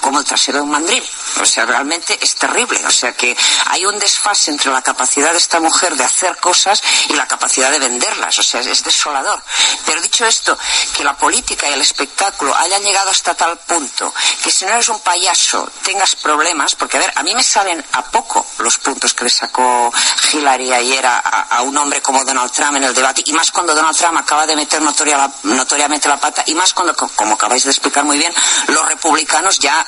como 0.00 0.18
el 0.18 0.24
trasero 0.24 0.58
de 0.58 0.64
un 0.64 0.70
mandril. 0.70 1.04
O 1.40 1.46
sea, 1.46 1.66
realmente 1.66 2.18
es 2.20 2.34
terrible. 2.34 2.84
O 2.86 2.90
sea 2.90 3.12
que 3.12 3.36
hay 3.66 3.84
un 3.84 3.98
desfase 3.98 4.50
entre 4.50 4.72
la 4.72 4.82
capacidad 4.82 5.32
de 5.32 5.38
esta 5.38 5.60
mujer 5.60 5.96
de 5.96 6.04
hacer 6.04 6.36
cosas 6.38 6.82
y 7.08 7.14
la 7.14 7.26
capacidad 7.26 7.70
de 7.70 7.78
venderlas. 7.78 8.38
O 8.38 8.42
sea, 8.42 8.60
es 8.60 8.82
desolador. 8.82 9.42
Pero 9.86 10.00
dicho 10.00 10.26
esto, 10.26 10.58
que 10.96 11.04
la 11.04 11.16
política 11.16 11.68
y 11.68 11.72
el 11.72 11.80
espectáculo 11.80 12.54
hayan 12.54 12.82
llegado 12.82 13.10
hasta 13.10 13.34
tal 13.34 13.58
punto 13.58 14.12
que 14.42 14.50
si 14.50 14.64
no 14.64 14.72
eres 14.72 14.88
un 14.88 15.00
payaso 15.00 15.70
tengas 15.82 16.16
problemas, 16.16 16.74
porque 16.74 16.96
a 16.96 17.00
ver, 17.00 17.12
a 17.16 17.22
mí 17.22 17.34
me 17.34 17.42
salen 17.42 17.84
a 17.92 18.02
poco 18.02 18.46
los 18.58 18.78
puntos 18.78 19.14
que 19.14 19.24
le 19.24 19.30
sacó 19.30 19.92
Hillary 20.32 20.72
ayer 20.72 21.04
a, 21.06 21.62
un 21.62 21.76
hombre 21.76 22.00
como 22.00 22.24
Donald 22.24 22.52
Trump 22.52 22.76
en 22.76 22.84
el 22.84 22.94
debate, 22.94 23.22
y 23.26 23.32
más 23.32 23.50
cuando 23.50 23.74
Donald 23.74 23.96
Trump 23.96 24.16
acaba 24.18 24.46
de 24.46 24.56
meter 24.56 24.80
notoriamente 24.80 26.08
la 26.08 26.16
pata, 26.18 26.42
y 26.46 26.54
más 26.54 26.72
cuando, 26.72 26.94
como 26.94 27.34
acabáis 27.34 27.64
de 27.64 27.70
explicar 27.70 28.04
muy 28.04 28.18
bien, 28.18 28.32
los 28.68 28.86
republicanos 28.86 29.58
ya 29.58 29.84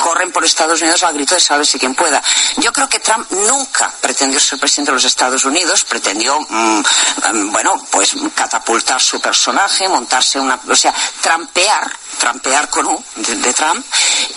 corren 0.00 0.32
por 0.32 0.44
Estados 0.44 0.80
Unidos 0.80 1.02
al 1.02 1.14
grito 1.14 1.34
de 1.34 1.40
sálvese 1.40 1.78
quien 1.78 1.94
pueda. 1.94 2.22
Yo 2.58 2.72
creo 2.72 2.88
que 2.88 3.00
Trump 3.00 3.30
nunca 3.30 3.92
pretendió 4.00 4.40
ser 4.40 4.58
presidente 4.58 4.90
de 4.90 4.96
los 4.96 5.04
Estados 5.04 5.44
Unidos, 5.44 5.84
pretendió, 5.84 6.40
mm, 6.40 6.82
mm, 7.32 7.52
bueno, 7.52 7.86
pues 7.90 8.14
catapultar 8.34 9.00
su 9.00 9.20
personaje, 9.20 9.88
montarse 9.88 10.38
una, 10.38 10.58
o 10.68 10.76
sea, 10.76 10.94
trampear, 11.20 11.90
trampear 12.18 12.68
con 12.68 12.86
U 12.86 13.04
de, 13.16 13.52
Trump, 13.52 13.84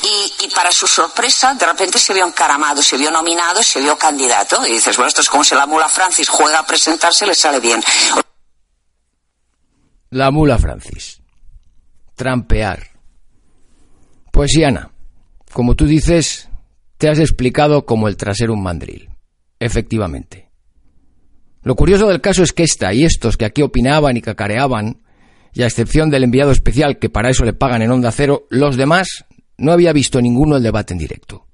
y, 0.03 0.47
para 0.49 0.71
su 0.71 0.87
sorpresa, 0.87 1.53
de 1.53 1.65
repente 1.65 1.99
se 1.99 2.13
vio 2.13 2.25
encaramado, 2.25 2.81
se 2.81 2.97
vio 2.97 3.11
nominado, 3.11 3.61
se 3.63 3.79
vio 3.79 3.97
candidato, 3.97 4.65
y 4.65 4.73
dices, 4.73 4.95
bueno, 4.95 5.09
esto 5.09 5.21
es 5.21 5.29
como 5.29 5.43
si 5.43 5.55
la 5.55 5.65
mula 5.65 5.87
Francis 5.87 6.29
juega 6.29 6.59
a 6.59 6.65
presentarse, 6.65 7.25
le 7.25 7.35
sale 7.35 7.59
bien. 7.59 7.83
La 10.09 10.31
mula 10.31 10.57
Francis. 10.57 11.19
Trampear. 12.15 12.91
Pues 14.31 14.51
Ana, 14.65 14.89
como 15.57 15.73
tú 15.73 15.87
dices, 15.87 16.49
te 16.99 17.09
has 17.09 17.17
explicado 17.17 17.87
como 17.87 18.07
el 18.07 18.15
trasero 18.15 18.53
un 18.53 18.61
mandril. 18.61 19.09
Efectivamente. 19.59 20.51
Lo 21.63 21.75
curioso 21.75 22.07
del 22.07 22.21
caso 22.21 22.43
es 22.43 22.53
que 22.53 22.61
esta 22.61 22.93
y 22.93 23.03
estos 23.03 23.37
que 23.37 23.45
aquí 23.45 23.63
opinaban 23.63 24.15
y 24.17 24.21
cacareaban, 24.21 25.01
y 25.55 25.63
a 25.63 25.65
excepción 25.65 26.11
del 26.11 26.25
enviado 26.25 26.51
especial 26.51 26.99
que 26.99 27.09
para 27.09 27.31
eso 27.31 27.43
le 27.43 27.53
pagan 27.53 27.81
en 27.81 27.89
onda 27.89 28.11
cero, 28.11 28.45
los 28.51 28.77
demás 28.77 29.25
no 29.57 29.71
había 29.71 29.93
visto 29.93 30.21
ninguno 30.21 30.57
el 30.57 30.61
debate 30.61 30.93
en 30.93 30.99
directo. 30.99 31.47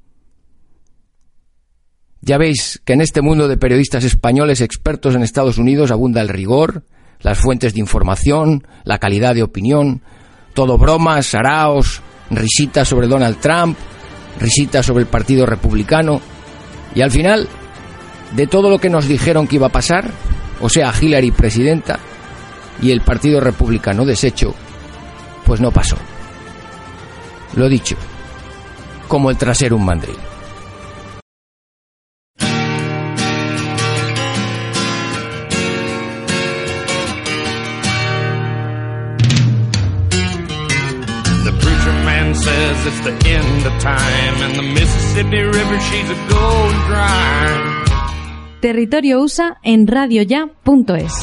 Ya 2.19 2.37
veis 2.37 2.81
que 2.83 2.91
en 2.91 2.99
este 2.99 3.21
mundo 3.21 3.47
de 3.47 3.55
periodistas 3.55 4.03
españoles 4.03 4.59
expertos 4.59 5.15
en 5.15 5.23
Estados 5.23 5.57
Unidos 5.57 5.91
abunda 5.91 6.19
el 6.19 6.27
rigor, 6.27 6.83
las 7.21 7.39
fuentes 7.39 7.73
de 7.73 7.79
información, 7.79 8.67
la 8.83 8.97
calidad 8.97 9.33
de 9.33 9.43
opinión, 9.43 10.01
todo 10.53 10.77
bromas, 10.77 11.27
saraos, 11.27 12.01
risitas 12.29 12.89
sobre 12.89 13.07
Donald 13.07 13.39
Trump, 13.39 13.77
risitas 14.39 14.85
sobre 14.85 15.03
el 15.03 15.09
Partido 15.09 15.45
Republicano, 15.45 16.21
y 16.95 17.01
al 17.01 17.11
final, 17.11 17.47
de 18.35 18.47
todo 18.47 18.69
lo 18.69 18.79
que 18.79 18.89
nos 18.89 19.07
dijeron 19.07 19.47
que 19.47 19.55
iba 19.55 19.67
a 19.67 19.71
pasar, 19.71 20.09
o 20.61 20.69
sea, 20.69 20.93
Hillary 20.99 21.31
presidenta 21.31 21.99
y 22.81 22.91
el 22.91 23.01
Partido 23.01 23.39
Republicano 23.39 24.05
deshecho, 24.05 24.53
pues 25.45 25.59
no 25.59 25.71
pasó. 25.71 25.97
Lo 27.55 27.69
dicho, 27.69 27.95
como 29.07 29.29
el 29.29 29.37
trasero 29.37 29.75
un 29.75 29.85
mandril. 29.85 30.32
Says 42.83 42.93
it's 42.93 43.05
the 43.05 43.29
end 43.29 43.65
of 43.65 43.73
time 43.81 44.35
and 44.43 44.55
the 44.55 44.61
Mississippi 44.61 45.41
River 45.41 45.79
she's 45.79 46.09
a 46.09 46.17
dry. 46.87 47.83
Territorio 48.61 49.19
USA 49.19 49.55
en 49.63 49.87
radioya.es. 49.87 51.15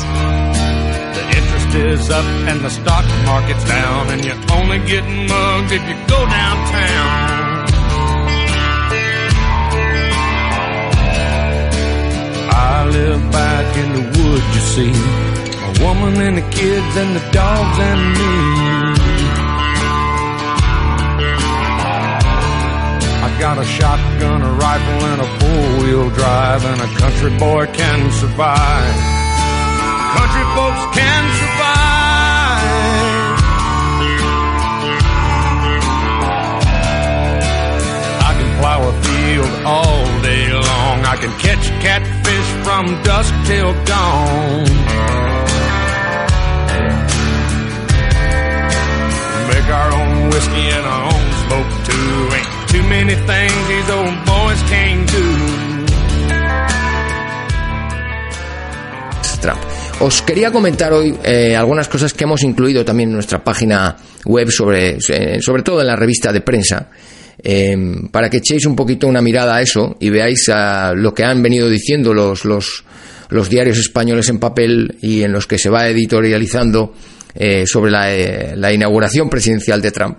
The 1.16 1.25
interest 1.38 1.75
is 1.75 2.11
up 2.11 2.25
and 2.49 2.61
the 2.61 2.70
stock 2.70 3.05
market's 3.25 3.64
down 3.64 4.11
and 4.11 4.25
you're 4.25 4.44
only 4.59 4.79
getting 4.87 5.27
mugged 5.27 5.73
if 5.73 5.83
you 5.88 5.96
go 6.09 6.20
downtown. 6.27 7.66
I 12.53 12.87
live 12.87 13.33
back 13.33 13.77
in 13.83 13.88
the 13.99 14.05
woods, 14.18 14.49
you 14.57 14.62
see. 14.75 14.92
A 15.68 15.85
woman 15.85 16.20
and 16.20 16.37
the 16.37 16.46
kids 16.51 16.96
and 16.96 17.16
the 17.16 17.25
dogs 17.33 17.79
and 17.79 18.03
me. 18.18 18.80
Got 23.40 23.57
a 23.57 23.64
shotgun, 23.64 24.42
a 24.42 24.53
rifle, 24.53 25.05
and 25.11 25.20
a 25.22 25.29
four-wheel 25.40 26.11
drive, 26.11 26.62
and 26.62 26.79
a 26.79 26.87
country 27.00 27.31
boy 27.38 27.64
can 27.72 28.12
survive. 28.12 28.94
Country 30.16 30.44
folks 30.55 30.85
can 30.94 31.24
survive. 31.40 31.81
I 38.29 38.33
can 38.38 38.50
plow 38.61 38.81
a 38.87 38.94
field 39.09 39.53
all 39.64 40.05
day 40.20 40.53
long. 40.53 40.96
I 41.07 41.16
can 41.16 41.33
catch 41.40 41.64
catfish 41.81 42.48
from 42.62 43.03
dusk 43.03 43.33
till 43.46 43.72
dawn. 43.87 44.68
Make 49.48 49.68
our 49.81 49.90
own 49.94 50.29
whiskey 50.29 50.66
and 50.76 50.85
our 50.85 51.05
own 51.14 51.26
smoke 51.42 51.72
too. 51.87 52.37
Ain't 52.37 52.60
Trump. 59.40 59.61
Os 60.00 60.22
quería 60.22 60.52
comentar 60.52 60.92
hoy 60.92 61.16
eh, 61.24 61.56
algunas 61.56 61.88
cosas 61.88 62.14
que 62.14 62.24
hemos 62.24 62.44
incluido 62.44 62.85
también 62.85 63.09
en 63.09 63.14
nuestra 63.16 63.42
página 63.42 63.96
web, 64.24 64.50
sobre, 64.50 64.98
eh, 65.09 65.40
sobre 65.42 65.64
todo 65.64 65.80
en 65.80 65.88
la 65.88 65.96
revista 65.96 66.33
de 66.33 66.42
prensa, 66.42 66.90
eh, 67.42 67.76
para 68.12 68.30
que 68.30 68.37
echéis 68.37 68.64
un 68.66 68.76
poquito 68.76 69.09
una 69.09 69.20
mirada 69.20 69.56
a 69.56 69.62
eso 69.62 69.96
y 69.98 70.11
veáis 70.11 70.48
a 70.50 70.92
lo 70.94 71.12
que 71.12 71.24
han 71.24 71.42
venido 71.42 71.68
diciendo 71.68 72.14
los, 72.14 72.44
los, 72.44 72.85
los 73.30 73.50
diarios 73.50 73.78
españoles 73.78 74.28
en 74.28 74.38
papel 74.38 74.96
y 75.02 75.22
en 75.24 75.33
los 75.33 75.48
que 75.48 75.59
se 75.59 75.70
va 75.70 75.88
editorializando 75.88 76.94
sobre 77.64 77.92
la, 77.92 78.56
la 78.56 78.72
inauguración 78.72 79.28
presidencial 79.28 79.80
de 79.80 79.90
Trump. 79.92 80.18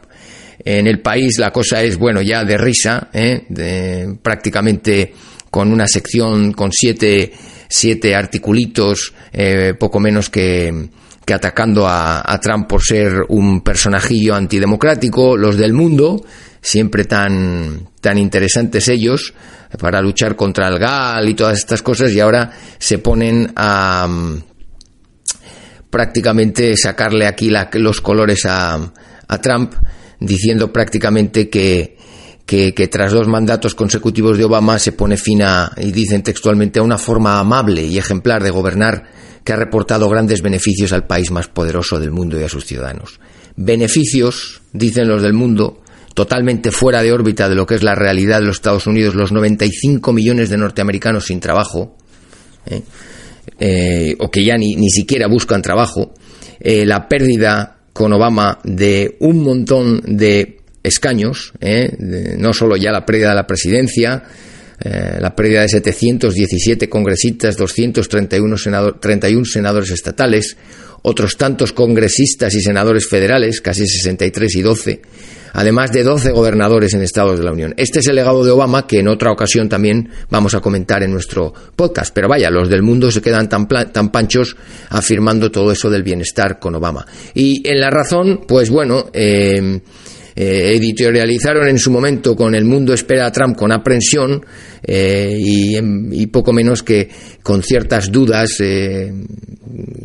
En 0.64 0.88
el 0.88 1.00
país 1.00 1.38
la 1.40 1.52
cosa 1.52 1.82
es, 1.82 1.98
bueno, 1.98 2.22
ya 2.22 2.44
de 2.44 2.58
risa, 2.58 3.10
¿eh? 3.14 3.46
de, 3.50 4.16
prácticamente 4.22 5.14
con 5.50 5.72
una 5.72 5.88
sección 5.88 6.54
con 6.54 6.72
siete, 6.72 7.32
siete 7.68 8.16
articulitos, 8.16 9.14
eh, 9.34 9.74
poco 9.78 10.00
menos 10.00 10.30
que, 10.30 10.90
atacando 11.32 11.88
a, 11.88 12.40
Trump 12.42 12.68
por 12.68 12.84
ser 12.84 13.26
un 13.30 13.62
personajillo 13.62 14.36
antidemocrático, 14.36 15.38
los 15.38 15.58
del 15.58 15.72
mundo, 15.72 16.26
siempre 16.62 17.06
tan, 17.06 17.88
tan 18.02 18.18
interesantes 18.18 18.90
ellos, 18.90 19.34
para 19.80 20.02
luchar 20.02 20.36
contra 20.36 20.68
el 20.68 20.78
GAL 20.78 21.30
y 21.30 21.34
todas 21.34 21.58
estas 21.58 21.82
cosas, 21.82 22.12
y 22.12 22.20
ahora 22.20 22.52
se 22.78 22.98
ponen 22.98 23.52
a 23.56 24.08
prácticamente 25.90 26.76
sacarle 26.76 27.28
aquí 27.28 27.50
la, 27.50 27.70
los 27.74 28.02
colores 28.02 28.46
a, 28.46 28.92
a 29.28 29.38
Trump 29.42 29.74
diciendo 30.22 30.72
prácticamente 30.72 31.50
que, 31.50 31.98
que, 32.46 32.88
tras 32.88 33.12
dos 33.12 33.28
mandatos 33.28 33.76
consecutivos 33.76 34.38
de 34.38 34.46
Obama 34.46 34.80
se 34.80 34.94
pone 34.94 35.18
fin 35.18 35.42
a, 35.42 35.72
y 35.78 35.92
dicen 35.92 36.24
textualmente, 36.24 36.80
a 36.80 36.84
una 36.84 36.98
forma 36.98 37.40
amable 37.40 37.84
y 37.84 37.98
ejemplar 37.98 38.44
de 38.44 38.52
gobernar 38.52 39.04
que 39.44 39.54
ha 39.54 39.56
reportado 39.56 40.08
grandes 40.08 40.42
beneficios 40.42 40.94
al 40.94 41.08
país 41.08 41.32
más 41.32 41.48
poderoso 41.48 42.00
del 42.00 42.12
mundo 42.12 42.40
y 42.40 42.44
a 42.44 42.50
sus 42.50 42.66
ciudadanos. 42.66 43.20
Beneficios, 43.56 44.62
dicen 44.72 45.08
los 45.08 45.24
del 45.24 45.34
mundo, 45.34 45.82
totalmente 46.14 46.72
fuera 46.72 47.02
de 47.02 47.12
órbita 47.12 47.50
de 47.50 47.56
lo 47.56 47.66
que 47.66 47.76
es 47.76 47.84
la 47.84 47.96
realidad 47.96 48.40
de 48.40 48.46
los 48.46 48.58
Estados 48.58 48.86
Unidos, 48.86 49.16
los 49.16 49.32
95 49.32 50.14
millones 50.14 50.50
de 50.50 50.58
norteamericanos 50.58 51.26
sin 51.26 51.40
trabajo, 51.40 51.98
¿eh? 52.68 52.84
Eh, 53.60 54.16
o 54.20 54.30
que 54.30 54.46
ya 54.46 54.56
ni, 54.56 54.76
ni 54.76 54.90
siquiera 54.92 55.28
buscan 55.28 55.64
trabajo, 55.64 56.14
eh, 56.60 56.86
la 56.86 57.08
pérdida 57.08 57.81
con 57.94 58.14
Obama 58.14 58.60
de 58.64 59.18
un 59.20 59.44
montón 59.44 60.02
de 60.06 60.58
escaños, 60.84 61.54
¿eh? 61.60 62.36
no 62.38 62.54
solo 62.54 62.76
ya 62.76 62.92
la 62.92 63.06
pérdida 63.06 63.30
de 63.30 63.36
la 63.36 63.48
presidencia, 63.48 64.24
eh, 64.84 65.18
la 65.20 65.36
pérdida 65.36 65.62
de 65.62 65.70
717 65.70 66.90
congresistas, 66.90 67.56
231 67.58 68.56
31 69.00 69.46
senadores 69.46 69.92
estatales, 69.92 70.58
otros 71.04 71.38
tantos 71.38 71.74
congresistas 71.74 72.54
y 72.56 72.62
senadores 72.62 73.08
federales, 73.08 73.62
casi 73.62 73.86
63 73.86 74.56
y 74.56 74.62
12, 74.62 75.02
además 75.54 75.92
de 75.92 76.04
12 76.04 76.32
gobernadores 76.32 76.94
en 76.94 77.02
estados 77.02 77.40
de 77.40 77.46
la 77.46 77.52
Unión. 77.52 77.74
Este 77.78 78.00
es 78.00 78.08
el 78.08 78.16
legado 78.16 78.44
de 78.44 78.52
Obama 78.52 78.88
que 78.88 79.00
en 79.00 79.08
otra 79.08 79.32
ocasión 79.32 79.70
también 79.70 80.10
vamos 80.30 80.56
a 80.56 80.60
comentar 80.60 81.04
en 81.04 81.12
nuestro 81.12 81.54
podcast. 81.76 82.14
Pero 82.14 82.28
vaya, 82.28 82.50
los 82.50 82.70
del 82.70 82.84
mundo 82.84 83.12
se 83.12 83.22
quedan 83.22 83.50
tan, 83.50 83.68
tan 83.68 84.12
panchos 84.12 84.56
afirmando 84.90 85.52
todo 85.52 85.72
eso 85.72 85.90
del 85.90 86.04
bienestar 86.04 86.60
con 86.60 86.76
Obama. 86.76 87.06
Y 87.34 87.68
en 87.68 87.80
la 87.80 87.90
razón, 87.90 88.42
pues 88.48 88.70
bueno, 88.70 89.08
eh, 89.14 89.82
eh, 90.34 90.76
editorializaron 90.78 91.68
en 91.68 91.78
su 91.78 91.92
momento 91.92 92.36
con 92.36 92.56
El 92.56 92.64
mundo 92.64 92.94
espera 92.94 93.26
a 93.26 93.32
Trump 93.32 93.58
con 93.58 93.72
aprensión 93.72 94.46
eh, 94.82 95.36
y, 95.38 96.28
poco 96.28 96.54
menos 96.54 96.84
que 96.84 97.10
con 97.44 97.62
ciertas 97.62 98.10
dudas, 98.12 98.60
eh, 98.62 99.12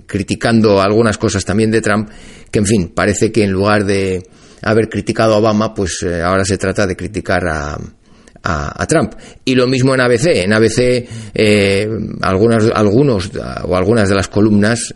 criticando 0.06 0.80
algunas 0.80 1.16
cosas 1.16 1.44
también 1.44 1.70
de 1.70 1.80
Trump, 1.80 2.10
que 2.50 2.58
en 2.58 2.66
fin, 2.66 2.92
parece 2.92 3.30
que 3.30 3.44
en 3.44 3.52
lugar 3.52 3.84
de 3.84 4.24
haber 4.66 4.88
criticado 4.88 5.34
a 5.34 5.38
Obama, 5.38 5.74
pues 5.74 6.04
ahora 6.24 6.44
se 6.44 6.58
trata 6.58 6.86
de 6.86 6.96
criticar 6.96 7.46
a, 7.46 7.78
a, 8.42 8.86
Trump. 8.86 9.14
Y 9.44 9.54
lo 9.54 9.66
mismo 9.66 9.94
en 9.94 10.00
ABC. 10.00 10.26
En 10.44 10.52
ABC, 10.52 11.08
algunos, 12.22 12.70
algunos 12.72 13.30
o 13.64 13.76
algunas 13.76 14.08
de 14.08 14.14
las 14.14 14.28
columnas, 14.28 14.94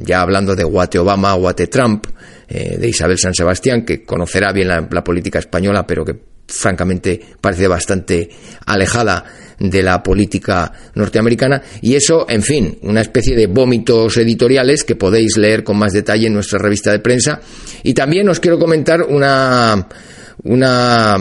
ya 0.00 0.20
hablando 0.20 0.54
de 0.54 0.64
Guate 0.64 0.98
Obama, 0.98 1.34
Guate 1.34 1.66
Trump, 1.66 2.06
eh, 2.54 2.76
de 2.76 2.86
Isabel 2.86 3.16
San 3.16 3.32
Sebastián, 3.32 3.82
que 3.82 4.04
conocerá 4.04 4.52
bien 4.52 4.68
la, 4.68 5.04
política 5.04 5.38
española, 5.38 5.86
pero 5.86 6.04
que 6.04 6.20
francamente 6.46 7.18
parece 7.40 7.66
bastante 7.66 8.28
alejada 8.66 9.24
de 9.62 9.82
la 9.82 10.02
política 10.02 10.72
norteamericana. 10.94 11.62
Y 11.80 11.94
eso, 11.94 12.26
en 12.28 12.42
fin, 12.42 12.78
una 12.82 13.00
especie 13.00 13.36
de 13.36 13.46
vómitos 13.46 14.16
editoriales 14.16 14.84
que 14.84 14.96
podéis 14.96 15.36
leer 15.36 15.62
con 15.62 15.78
más 15.78 15.92
detalle 15.92 16.26
en 16.26 16.34
nuestra 16.34 16.58
revista 16.58 16.90
de 16.90 16.98
prensa. 16.98 17.40
Y 17.82 17.94
también 17.94 18.28
os 18.28 18.40
quiero 18.40 18.58
comentar 18.58 19.02
una 19.02 19.88
una 20.44 21.16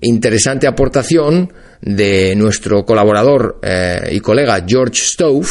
interesante 0.00 0.66
aportación 0.66 1.52
de 1.80 2.34
nuestro 2.34 2.84
colaborador 2.84 3.60
eh, 3.62 4.08
y 4.10 4.20
colega 4.20 4.64
George 4.66 5.00
Stove 5.00 5.46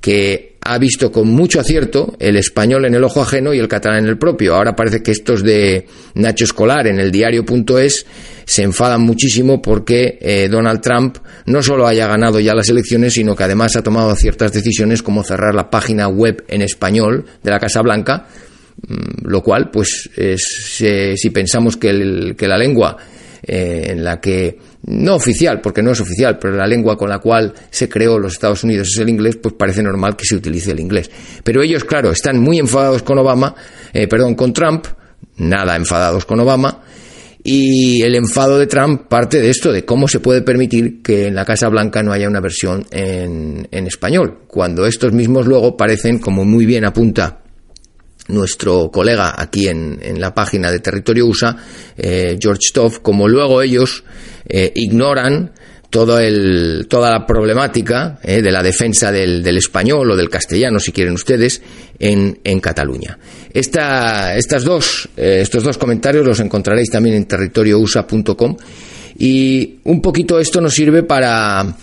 que 0.00 0.55
ha 0.72 0.78
visto 0.78 1.10
con 1.10 1.28
mucho 1.28 1.60
acierto 1.60 2.16
el 2.18 2.36
español 2.36 2.84
en 2.84 2.94
el 2.94 3.04
ojo 3.04 3.22
ajeno 3.22 3.54
y 3.54 3.58
el 3.58 3.68
catalán 3.68 4.04
en 4.04 4.06
el 4.06 4.18
propio. 4.18 4.54
Ahora 4.54 4.76
parece 4.76 5.02
que 5.02 5.10
estos 5.10 5.42
de 5.42 5.86
Nacho 6.14 6.44
Escolar 6.44 6.86
en 6.86 6.98
el 6.98 7.10
diario.es 7.10 8.06
se 8.44 8.62
enfadan 8.62 9.02
muchísimo 9.02 9.60
porque 9.60 10.18
eh, 10.20 10.48
Donald 10.48 10.80
Trump 10.80 11.18
no 11.46 11.62
solo 11.62 11.86
haya 11.86 12.06
ganado 12.06 12.40
ya 12.40 12.54
las 12.54 12.68
elecciones, 12.68 13.14
sino 13.14 13.34
que 13.34 13.44
además 13.44 13.76
ha 13.76 13.82
tomado 13.82 14.14
ciertas 14.14 14.52
decisiones 14.52 15.02
como 15.02 15.24
cerrar 15.24 15.54
la 15.54 15.70
página 15.70 16.08
web 16.08 16.44
en 16.48 16.62
español 16.62 17.24
de 17.42 17.50
la 17.50 17.58
Casa 17.58 17.82
Blanca, 17.82 18.26
mm, 18.86 19.28
lo 19.28 19.42
cual, 19.42 19.70
pues, 19.70 20.10
es, 20.16 20.84
si 21.16 21.30
pensamos 21.30 21.76
que, 21.76 22.34
que 22.36 22.48
la 22.48 22.56
lengua 22.56 22.96
eh, 23.48 23.92
en 23.92 24.02
la 24.02 24.20
que 24.20 24.58
no 24.86 25.16
oficial, 25.16 25.60
porque 25.60 25.82
no 25.82 25.90
es 25.90 26.00
oficial, 26.00 26.38
pero 26.38 26.54
la 26.54 26.66
lengua 26.66 26.96
con 26.96 27.08
la 27.08 27.18
cual 27.18 27.52
se 27.70 27.88
creó 27.88 28.18
los 28.18 28.34
Estados 28.34 28.62
Unidos 28.64 28.88
es 28.88 28.98
el 28.98 29.08
inglés, 29.08 29.36
pues 29.36 29.54
parece 29.54 29.82
normal 29.82 30.16
que 30.16 30.24
se 30.24 30.36
utilice 30.36 30.72
el 30.72 30.80
inglés. 30.80 31.10
Pero 31.42 31.62
ellos, 31.62 31.84
claro, 31.84 32.10
están 32.12 32.38
muy 32.38 32.58
enfadados 32.58 33.02
con 33.02 33.18
Obama, 33.18 33.54
eh, 33.92 34.06
perdón, 34.06 34.34
con 34.34 34.52
Trump, 34.52 34.86
nada 35.38 35.76
enfadados 35.76 36.24
con 36.24 36.38
Obama, 36.40 36.82
y 37.42 38.02
el 38.02 38.14
enfado 38.14 38.58
de 38.58 38.66
Trump 38.66 39.08
parte 39.08 39.40
de 39.40 39.50
esto, 39.50 39.72
de 39.72 39.84
cómo 39.84 40.08
se 40.08 40.20
puede 40.20 40.42
permitir 40.42 41.02
que 41.02 41.26
en 41.26 41.34
la 41.34 41.44
Casa 41.44 41.68
Blanca 41.68 42.02
no 42.02 42.12
haya 42.12 42.28
una 42.28 42.40
versión 42.40 42.86
en, 42.90 43.68
en 43.70 43.86
español, 43.86 44.42
cuando 44.46 44.86
estos 44.86 45.12
mismos 45.12 45.46
luego 45.46 45.76
parecen, 45.76 46.18
como 46.18 46.44
muy 46.44 46.64
bien 46.64 46.84
apunta 46.84 47.42
nuestro 48.28 48.90
colega 48.90 49.34
aquí 49.36 49.68
en, 49.68 49.98
en, 50.02 50.20
la 50.20 50.34
página 50.34 50.70
de 50.70 50.80
Territorio 50.80 51.26
USA, 51.26 51.56
eh, 51.96 52.36
George 52.40 52.62
Stoff, 52.62 52.98
como 52.98 53.28
luego 53.28 53.62
ellos 53.62 54.02
eh, 54.48 54.72
ignoran 54.74 55.52
todo 55.90 56.18
el, 56.18 56.86
toda 56.88 57.10
la 57.10 57.26
problemática 57.26 58.18
eh, 58.22 58.42
de 58.42 58.52
la 58.52 58.62
defensa 58.62 59.12
del, 59.12 59.46
español 59.56 60.10
o 60.10 60.16
del 60.16 60.28
castellano, 60.28 60.78
si 60.78 60.92
quieren 60.92 61.14
ustedes, 61.14 61.62
en, 61.98 62.38
en 62.44 62.60
Cataluña. 62.60 63.18
Esta, 63.52 64.36
estas 64.36 64.64
dos, 64.64 65.08
estos 65.16 65.64
dos 65.64 65.78
comentarios 65.78 66.26
los 66.26 66.40
encontraréis 66.40 66.90
también 66.90 67.16
en 67.16 67.24
territoriousa.com 67.24 68.56
y 69.18 69.78
un 69.84 70.02
poquito 70.02 70.38
esto 70.38 70.60
nos 70.60 70.74
sirve 70.74 71.02
para 71.02 71.76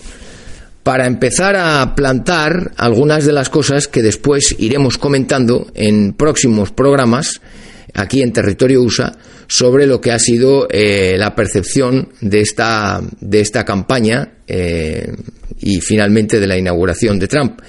para 0.83 1.07
empezar 1.07 1.55
a 1.55 1.95
plantar 1.95 2.73
algunas 2.75 3.25
de 3.25 3.31
las 3.31 3.49
cosas 3.49 3.87
que 3.87 4.03
después 4.03 4.55
iremos 4.59 4.97
comentando 4.97 5.67
en 5.73 6.13
próximos 6.13 6.71
programas 6.71 7.41
aquí 7.93 8.21
en 8.21 8.33
territorio 8.33 8.81
USA 8.81 9.13
sobre 9.53 9.85
lo 9.85 10.01
que 10.01 10.11
ha 10.11 10.17
sido 10.17 10.67
eh, 10.67 11.15
la 11.15 11.35
percepción 11.35 12.09
de 12.21 12.41
esta, 12.41 12.99
de 13.21 13.39
esta 13.39 13.63
campaña 13.63 14.39
eh, 14.47 15.13
y 15.59 15.79
finalmente 15.79 16.39
de 16.39 16.47
la 16.47 16.57
inauguración 16.57 17.19
de 17.19 17.27
Trump. 17.27 17.61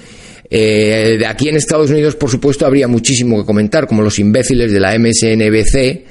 Eh, 0.48 1.16
de 1.18 1.26
aquí 1.26 1.50
en 1.50 1.56
Estados 1.56 1.90
Unidos, 1.90 2.16
por 2.16 2.30
supuesto, 2.30 2.64
habría 2.64 2.88
muchísimo 2.88 3.38
que 3.38 3.44
comentar, 3.44 3.86
como 3.86 4.00
los 4.00 4.18
imbéciles 4.18 4.72
de 4.72 4.80
la 4.80 4.98
MSNBC, 4.98 6.04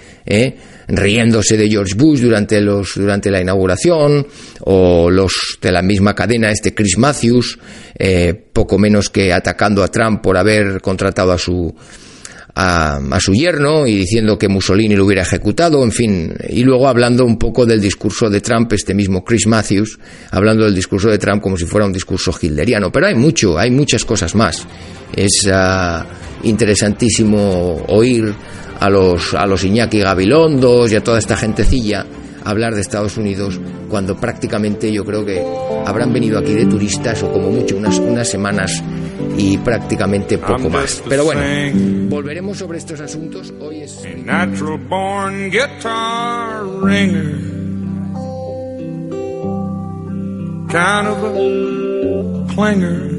riéndose 0.89 1.57
de 1.57 1.67
George 1.67 1.95
Bush 1.95 2.19
durante, 2.19 2.61
los, 2.61 2.93
durante 2.93 3.31
la 3.31 3.41
inauguración, 3.41 4.27
o 4.59 5.09
los 5.09 5.57
de 5.59 5.71
la 5.71 5.81
misma 5.81 6.13
cadena, 6.13 6.51
este 6.51 6.75
Chris 6.75 6.99
Matthews, 6.99 7.57
eh, 7.97 8.35
poco 8.53 8.77
menos 8.77 9.09
que 9.09 9.33
atacando 9.33 9.83
a 9.83 9.89
Trump 9.89 10.21
por 10.21 10.37
haber 10.37 10.81
contratado 10.81 11.31
a 11.31 11.39
su, 11.39 11.73
a, 12.55 12.97
a, 12.97 13.19
su 13.19 13.33
yerno 13.33 13.87
y 13.87 13.95
diciendo 13.95 14.37
que 14.37 14.47
Mussolini 14.47 14.95
lo 14.95 15.05
hubiera 15.05 15.23
ejecutado, 15.23 15.83
en 15.83 15.91
fin, 15.91 16.33
y 16.49 16.63
luego 16.63 16.87
hablando 16.87 17.25
un 17.25 17.37
poco 17.37 17.65
del 17.65 17.81
discurso 17.81 18.29
de 18.29 18.41
Trump, 18.41 18.71
este 18.73 18.93
mismo 18.93 19.23
Chris 19.23 19.47
Matthews, 19.47 19.97
hablando 20.31 20.65
del 20.65 20.75
discurso 20.75 21.09
de 21.09 21.17
Trump 21.17 21.41
como 21.41 21.57
si 21.57 21.65
fuera 21.65 21.85
un 21.85 21.93
discurso 21.93 22.31
hilderiano, 22.41 22.91
pero 22.91 23.07
hay 23.07 23.15
mucho, 23.15 23.57
hay 23.57 23.71
muchas 23.71 24.05
cosas 24.05 24.35
más. 24.35 24.67
Es 25.15 25.45
uh, 25.47 26.03
interesantísimo 26.43 27.83
oír 27.87 28.33
a 28.79 28.89
los, 28.89 29.33
a 29.33 29.45
los 29.45 29.63
Iñaki 29.63 29.99
Gabilondos 29.99 30.91
y 30.91 30.95
a 30.95 31.03
toda 31.03 31.19
esta 31.19 31.37
gentecilla 31.37 32.05
hablar 32.43 32.75
de 32.75 32.81
Estados 32.81 33.17
Unidos 33.17 33.59
cuando 33.89 34.15
prácticamente 34.17 34.91
yo 34.91 35.05
creo 35.05 35.25
que 35.25 35.41
habrán 35.85 36.11
venido 36.11 36.39
aquí 36.39 36.53
de 36.53 36.65
turistas 36.65 37.23
o 37.23 37.31
como 37.31 37.49
mucho 37.49 37.77
unas, 37.77 37.97
unas 37.99 38.27
semanas 38.27 38.83
y 39.37 39.57
prácticamente 39.57 40.37
poco 40.37 40.69
más. 40.69 41.03
Pero 41.07 41.25
bueno, 41.25 41.41
volveremos 42.09 42.57
sobre 42.57 42.77
estos 42.77 42.99
asuntos. 42.99 43.53
Hoy 43.59 43.81
es... 43.81 44.03
natural 44.25 44.77
born 44.89 45.49
guitar 45.49 46.63
ringer, 46.81 47.39
kind 50.69 51.07
of 51.07 51.23
a 51.23 52.53
clinger 52.53 53.09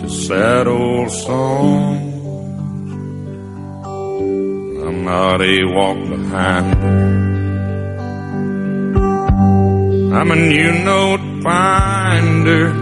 to 0.00 0.08
sad 0.08 0.66
old 0.66 1.10
song. 1.10 2.06
not 5.06 5.40
a 5.40 5.64
walk 5.66 5.98
behind. 6.08 7.06
I'm 10.12 10.30
a 10.32 10.36
new 10.36 10.72
note 10.84 11.20
finder, 11.44 12.72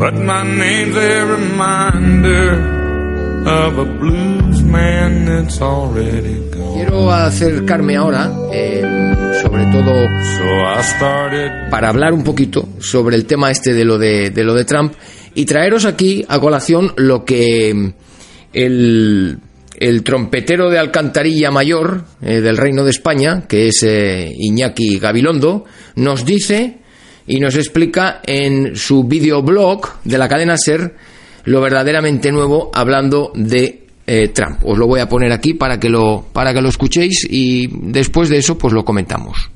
but 0.00 0.14
my 0.14 0.42
name's 0.42 0.96
a 0.96 1.26
reminder 1.26 2.56
of 3.44 3.78
a 3.78 3.84
blues 3.84 4.62
man 4.62 5.26
that's 5.26 5.60
already 5.60 6.40
gone. 6.50 6.74
Quiero 6.74 7.12
acercarme 7.12 7.96
ahora, 7.96 8.32
eh, 8.50 8.80
sobre 9.42 9.66
todo 9.66 9.92
para 11.70 11.90
hablar 11.90 12.14
un 12.14 12.24
poquito 12.24 12.66
sobre 12.78 13.16
el 13.16 13.26
tema 13.26 13.50
este 13.50 13.74
de 13.74 13.84
lo 13.84 13.98
de, 13.98 14.30
de 14.30 14.42
lo 14.42 14.54
de 14.54 14.64
Trump 14.64 14.94
y 15.34 15.44
traeros 15.44 15.84
aquí 15.84 16.24
a 16.26 16.40
colación 16.40 16.94
lo 16.96 17.26
que 17.26 17.92
el 18.54 19.38
el 19.78 20.02
trompetero 20.02 20.70
de 20.70 20.78
Alcantarilla 20.78 21.50
Mayor 21.50 22.04
eh, 22.22 22.40
del 22.40 22.58
Reino 22.58 22.84
de 22.84 22.90
España, 22.90 23.46
que 23.48 23.68
es 23.68 23.82
eh, 23.82 24.30
Iñaki 24.30 24.98
Gabilondo, 24.98 25.64
nos 25.96 26.26
dice 26.26 26.79
y 27.30 27.38
nos 27.38 27.54
explica 27.54 28.20
en 28.24 28.74
su 28.74 29.04
videoblog 29.04 30.02
de 30.02 30.18
la 30.18 30.28
cadena 30.28 30.56
Ser 30.56 30.96
lo 31.44 31.60
verdaderamente 31.60 32.32
nuevo 32.32 32.72
hablando 32.74 33.30
de 33.36 33.86
eh, 34.04 34.28
Trump. 34.30 34.58
Os 34.64 34.76
lo 34.76 34.88
voy 34.88 34.98
a 34.98 35.08
poner 35.08 35.30
aquí 35.30 35.54
para 35.54 35.78
que 35.78 35.88
lo, 35.88 36.24
para 36.32 36.52
que 36.52 36.60
lo 36.60 36.68
escuchéis 36.68 37.28
y 37.30 37.68
después 37.92 38.30
de 38.30 38.38
eso 38.38 38.58
pues 38.58 38.74
lo 38.74 38.84
comentamos. 38.84 39.48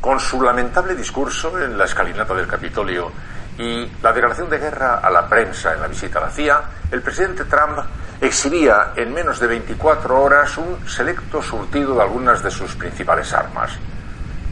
Con 0.00 0.18
su 0.18 0.42
lamentable 0.42 0.96
discurso 0.96 1.56
en 1.62 1.78
la 1.78 1.84
escalinata 1.84 2.34
del 2.34 2.48
Capitolio 2.48 3.12
y 3.56 3.86
la 4.02 4.12
declaración 4.12 4.50
de 4.50 4.58
guerra 4.58 4.98
a 4.98 5.10
la 5.12 5.28
prensa 5.28 5.74
en 5.74 5.80
la 5.80 5.86
visita 5.86 6.18
a 6.18 6.22
la 6.22 6.30
CIA, 6.30 6.60
el 6.90 7.02
presidente 7.02 7.44
Trump 7.44 7.78
exhibía 8.20 8.94
en 8.96 9.14
menos 9.14 9.38
de 9.38 9.46
24 9.46 10.20
horas 10.20 10.58
un 10.58 10.88
selecto 10.88 11.40
surtido 11.40 11.94
de 11.94 12.02
algunas 12.02 12.42
de 12.42 12.50
sus 12.50 12.74
principales 12.74 13.32
armas. 13.32 13.78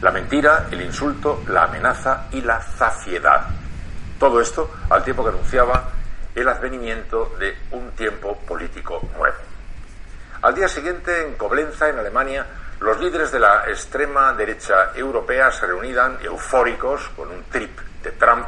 La 0.01 0.09
mentira, 0.09 0.67
el 0.71 0.81
insulto, 0.81 1.43
la 1.47 1.65
amenaza 1.65 2.27
y 2.31 2.41
la 2.41 2.59
zafiedad. 2.59 3.45
Todo 4.19 4.41
esto 4.41 4.71
al 4.89 5.03
tiempo 5.03 5.23
que 5.23 5.29
anunciaba 5.29 5.89
el 6.33 6.47
advenimiento 6.47 7.35
de 7.37 7.55
un 7.71 7.91
tiempo 7.91 8.35
político 8.39 8.99
nuevo. 9.15 9.37
Al 10.41 10.55
día 10.55 10.67
siguiente, 10.67 11.27
en 11.27 11.35
Coblenza, 11.35 11.87
en 11.87 11.99
Alemania, 11.99 12.47
los 12.79 12.99
líderes 12.99 13.31
de 13.31 13.39
la 13.39 13.65
extrema 13.67 14.33
derecha 14.33 14.91
europea 14.95 15.51
se 15.51 15.67
reunían 15.67 16.17
eufóricos 16.23 17.09
con 17.15 17.29
un 17.29 17.43
trip 17.43 17.79
de 18.01 18.11
Trump 18.13 18.47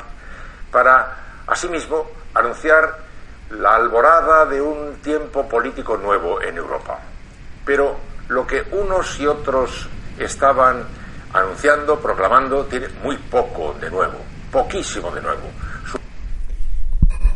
para, 0.71 1.43
asimismo, 1.45 2.09
anunciar 2.33 2.97
la 3.51 3.75
alborada 3.75 4.47
de 4.47 4.59
un 4.59 4.95
tiempo 5.03 5.47
político 5.47 5.97
nuevo 5.97 6.41
en 6.41 6.57
Europa. 6.57 6.99
Pero 7.63 7.95
lo 8.29 8.47
que 8.47 8.63
unos 8.71 9.19
y 9.19 9.27
otros 9.27 9.87
estaban 10.17 11.02
anunciando, 11.33 11.99
proclamando, 11.99 12.65
tiene 12.65 12.87
muy 13.03 13.17
poco 13.17 13.75
de 13.81 13.89
nuevo, 13.89 14.19
poquísimo 14.51 15.11
de 15.11 15.21
nuevo. 15.21 15.49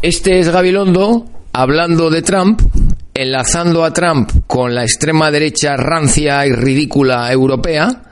Este 0.02 0.40
es 0.40 0.50
Gabilondo 0.50 1.26
hablando 1.54 2.10
de 2.10 2.22
Trump, 2.22 2.62
enlazando 3.14 3.84
a 3.84 3.92
Trump 3.92 4.30
con 4.46 4.76
la 4.76 4.84
extrema 4.84 5.32
derecha 5.32 5.76
rancia 5.76 6.46
y 6.46 6.52
ridícula 6.52 7.32
europea 7.32 8.04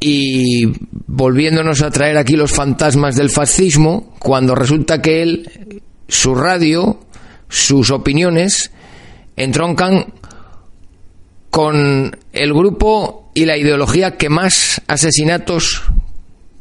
y 0.00 0.64
volviéndonos 1.06 1.82
a 1.82 1.90
traer 1.90 2.16
aquí 2.16 2.36
los 2.36 2.52
fantasmas 2.52 3.16
del 3.16 3.30
fascismo 3.30 4.14
cuando 4.18 4.54
resulta 4.54 5.02
que 5.02 5.22
él, 5.22 5.82
su 6.08 6.34
radio, 6.34 7.00
sus 7.48 7.90
opiniones 7.90 8.70
entroncan 9.36 10.06
con 11.50 12.16
el 12.32 12.52
grupo 12.52 13.30
y 13.34 13.44
la 13.44 13.56
ideología 13.56 14.16
que 14.16 14.28
más 14.28 14.80
asesinatos 14.86 15.82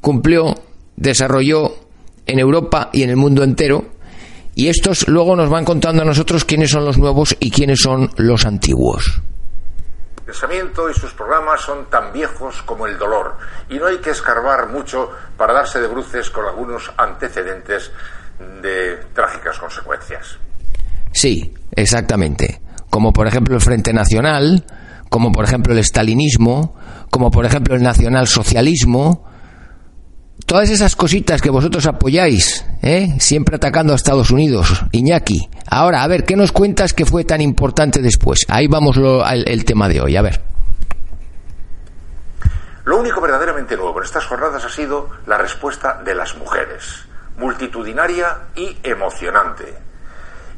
cumplió, 0.01 0.55
desarrolló 0.95 1.75
en 2.25 2.39
Europa 2.39 2.89
y 2.93 3.03
en 3.03 3.09
el 3.09 3.17
mundo 3.17 3.43
entero. 3.43 3.85
Y 4.55 4.67
estos 4.69 5.07
luego 5.07 5.35
nos 5.35 5.49
van 5.49 5.65
contando 5.65 6.01
a 6.01 6.05
nosotros 6.05 6.45
quiénes 6.45 6.71
son 6.71 6.85
los 6.85 6.97
nuevos 6.97 7.35
y 7.39 7.51
quiénes 7.51 7.81
son 7.81 8.09
los 8.17 8.45
antiguos. 8.45 9.21
El 10.17 10.23
pensamiento 10.23 10.89
y 10.89 10.93
sus 10.93 11.13
programas 11.13 11.61
son 11.61 11.89
tan 11.89 12.11
viejos 12.11 12.61
como 12.63 12.87
el 12.87 12.97
dolor, 12.97 13.35
y 13.69 13.75
no 13.75 13.85
hay 13.85 13.97
que 13.97 14.09
escarbar 14.09 14.69
mucho 14.69 15.11
para 15.37 15.53
darse 15.53 15.79
de 15.79 15.87
bruces 15.87 16.29
con 16.29 16.45
algunos 16.45 16.91
antecedentes 16.97 17.91
de 18.61 18.97
trágicas 19.13 19.59
consecuencias. 19.59 20.37
Sí, 21.11 21.53
exactamente. 21.75 22.61
Como 22.95 23.11
por 23.11 23.27
ejemplo 23.27 23.55
el 23.55 23.61
Frente 23.61 23.91
Nacional, 23.91 24.63
como 25.09 25.33
por 25.33 25.43
ejemplo 25.43 25.73
el 25.73 25.79
estalinismo, 25.79 26.77
como 27.09 27.29
por 27.29 27.43
ejemplo 27.43 27.75
el 27.75 27.83
nacionalsocialismo, 27.83 29.27
todas 30.45 30.69
esas 30.69 30.95
cositas 30.95 31.41
que 31.41 31.49
vosotros 31.49 31.85
apoyáis, 31.87 32.65
¿eh? 32.81 33.13
siempre 33.19 33.57
atacando 33.57 33.91
a 33.91 33.97
Estados 33.97 34.31
Unidos, 34.31 34.85
Iñaki. 34.93 35.49
Ahora, 35.69 36.03
a 36.03 36.07
ver, 36.07 36.23
¿qué 36.23 36.37
nos 36.37 36.53
cuentas 36.53 36.93
que 36.93 37.05
fue 37.05 37.25
tan 37.25 37.41
importante 37.41 38.01
después? 38.01 38.45
Ahí 38.47 38.67
vamos 38.67 38.95
lo, 38.95 39.27
el, 39.27 39.45
el 39.45 39.65
tema 39.65 39.89
de 39.89 39.99
hoy, 39.99 40.15
a 40.15 40.21
ver. 40.21 40.41
Lo 42.85 42.97
único 42.97 43.19
verdaderamente 43.19 43.75
nuevo 43.75 43.97
en 43.97 44.05
estas 44.05 44.23
jornadas 44.23 44.63
ha 44.63 44.69
sido 44.69 45.09
la 45.27 45.37
respuesta 45.37 46.01
de 46.05 46.15
las 46.15 46.37
mujeres, 46.37 47.03
multitudinaria 47.37 48.37
y 48.55 48.77
emocionante. 48.83 49.84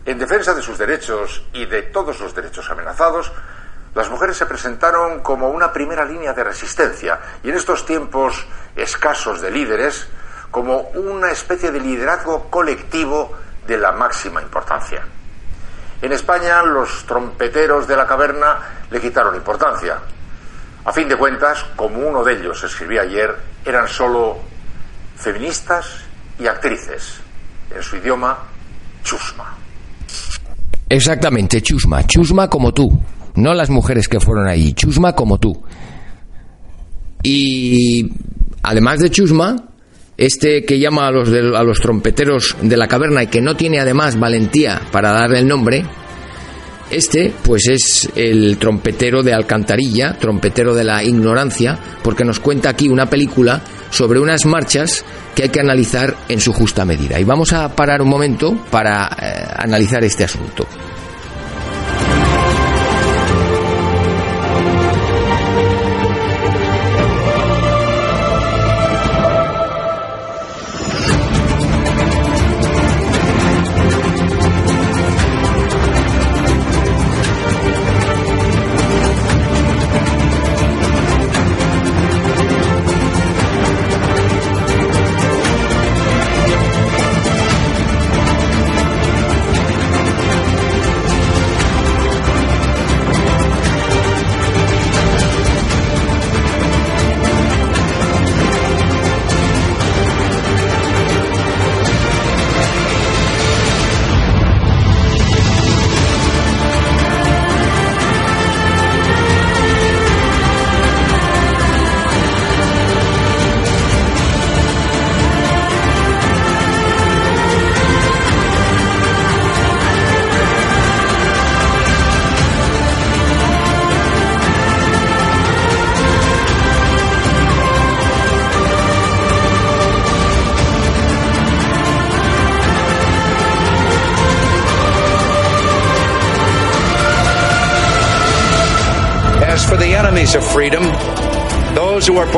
En 0.07 0.17
defensa 0.17 0.53
de 0.53 0.61
sus 0.61 0.77
derechos 0.77 1.43
y 1.51 1.65
de 1.65 1.81
todos 1.83 2.21
los 2.21 2.33
derechos 2.33 2.69
amenazados, 2.69 3.29
las 3.93 4.09
mujeres 4.09 4.37
se 4.37 4.45
presentaron 4.45 5.19
como 5.19 5.49
una 5.49 5.73
primera 5.73 6.05
línea 6.05 6.31
de 6.31 6.45
resistencia 6.45 7.19
y 7.43 7.49
en 7.49 7.57
estos 7.57 7.85
tiempos 7.85 8.47
escasos 8.77 9.41
de 9.41 9.51
líderes, 9.51 10.07
como 10.49 10.79
una 10.93 11.29
especie 11.29 11.73
de 11.73 11.81
liderazgo 11.81 12.49
colectivo 12.49 13.37
de 13.67 13.77
la 13.77 13.91
máxima 13.91 14.41
importancia. 14.41 15.03
En 16.01 16.13
España 16.13 16.63
los 16.63 17.05
trompeteros 17.05 17.85
de 17.85 17.97
la 17.97 18.07
caverna 18.07 18.59
le 18.89 19.01
quitaron 19.01 19.35
importancia. 19.35 19.99
A 20.85 20.93
fin 20.93 21.09
de 21.09 21.17
cuentas, 21.17 21.65
como 21.75 21.99
uno 21.99 22.23
de 22.23 22.31
ellos 22.31 22.63
escribía 22.63 23.01
ayer, 23.01 23.35
eran 23.65 23.89
solo 23.89 24.37
feministas 25.17 26.05
y 26.39 26.47
actrices, 26.47 27.19
en 27.71 27.83
su 27.83 27.97
idioma 27.97 28.37
chusma. 29.03 29.66
Exactamente, 30.89 31.61
chusma, 31.61 32.05
chusma 32.05 32.49
como 32.49 32.73
tú, 32.73 32.87
no 33.35 33.53
las 33.53 33.69
mujeres 33.69 34.07
que 34.07 34.19
fueron 34.19 34.47
ahí, 34.47 34.73
chusma 34.73 35.13
como 35.13 35.37
tú. 35.37 35.61
Y 37.23 38.09
además 38.63 38.99
de 38.99 39.09
chusma, 39.09 39.55
este 40.17 40.63
que 40.63 40.79
llama 40.79 41.07
a 41.07 41.11
los, 41.11 41.29
de, 41.29 41.39
a 41.55 41.63
los 41.63 41.79
trompeteros 41.79 42.55
de 42.61 42.77
la 42.77 42.87
caverna 42.87 43.23
y 43.23 43.27
que 43.27 43.41
no 43.41 43.55
tiene 43.55 43.79
además 43.79 44.17
valentía 44.17 44.81
para 44.91 45.11
darle 45.11 45.39
el 45.39 45.47
nombre, 45.47 45.83
este, 46.89 47.33
pues 47.43 47.67
es 47.67 48.09
el 48.15 48.57
trompetero 48.57 49.23
de 49.23 49.33
Alcantarilla, 49.33 50.17
trompetero 50.17 50.73
de 50.73 50.85
la 50.85 51.03
ignorancia, 51.03 51.77
porque 52.01 52.23
nos 52.23 52.39
cuenta 52.39 52.69
aquí 52.69 52.87
una 52.87 53.09
película 53.09 53.61
sobre 53.89 54.19
unas 54.19 54.45
marchas 54.45 55.03
que 55.35 55.43
hay 55.43 55.49
que 55.49 55.59
analizar 55.59 56.15
en 56.27 56.39
su 56.39 56.53
justa 56.53 56.85
medida. 56.85 57.19
Y 57.19 57.23
vamos 57.23 57.53
a 57.53 57.75
parar 57.75 58.01
un 58.01 58.09
momento 58.09 58.55
para 58.69 59.09
eh, 59.21 59.47
analizar 59.57 60.03
este 60.03 60.23
asunto. 60.23 60.67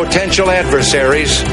Potential 0.09 0.49
adversaries, 0.49 1.43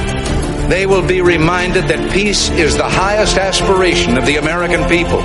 they 0.71 0.87
will 0.87 1.07
be 1.07 1.21
reminded 1.21 1.89
that 1.89 2.11
peace 2.11 2.49
is 2.53 2.75
the 2.75 2.89
highest 2.89 3.37
aspiration 3.37 4.17
of 4.17 4.25
the 4.25 4.37
American 4.37 4.83
people. 4.89 5.21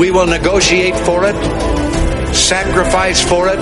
We 0.00 0.10
will 0.10 0.26
negotiate 0.26 0.96
for 1.04 1.28
it, 1.28 1.36
sacrifice 2.34 3.20
for 3.20 3.48
it. 3.52 3.60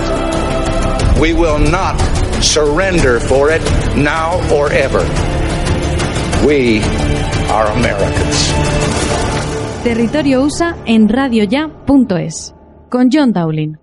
We 1.19 1.33
will 1.33 1.59
not 1.59 1.99
surrender 2.41 3.19
for 3.19 3.51
it 3.51 3.61
now 3.97 4.39
or 4.55 4.71
ever. 4.71 5.03
We 6.47 6.79
are 7.51 7.67
Americans. 7.67 8.53
Territorio 9.83 10.41
USA 10.41 10.77
en 10.85 11.09
radioya.es. 11.09 12.55
Con 12.89 13.09
John 13.11 13.33
Dowling. 13.33 13.82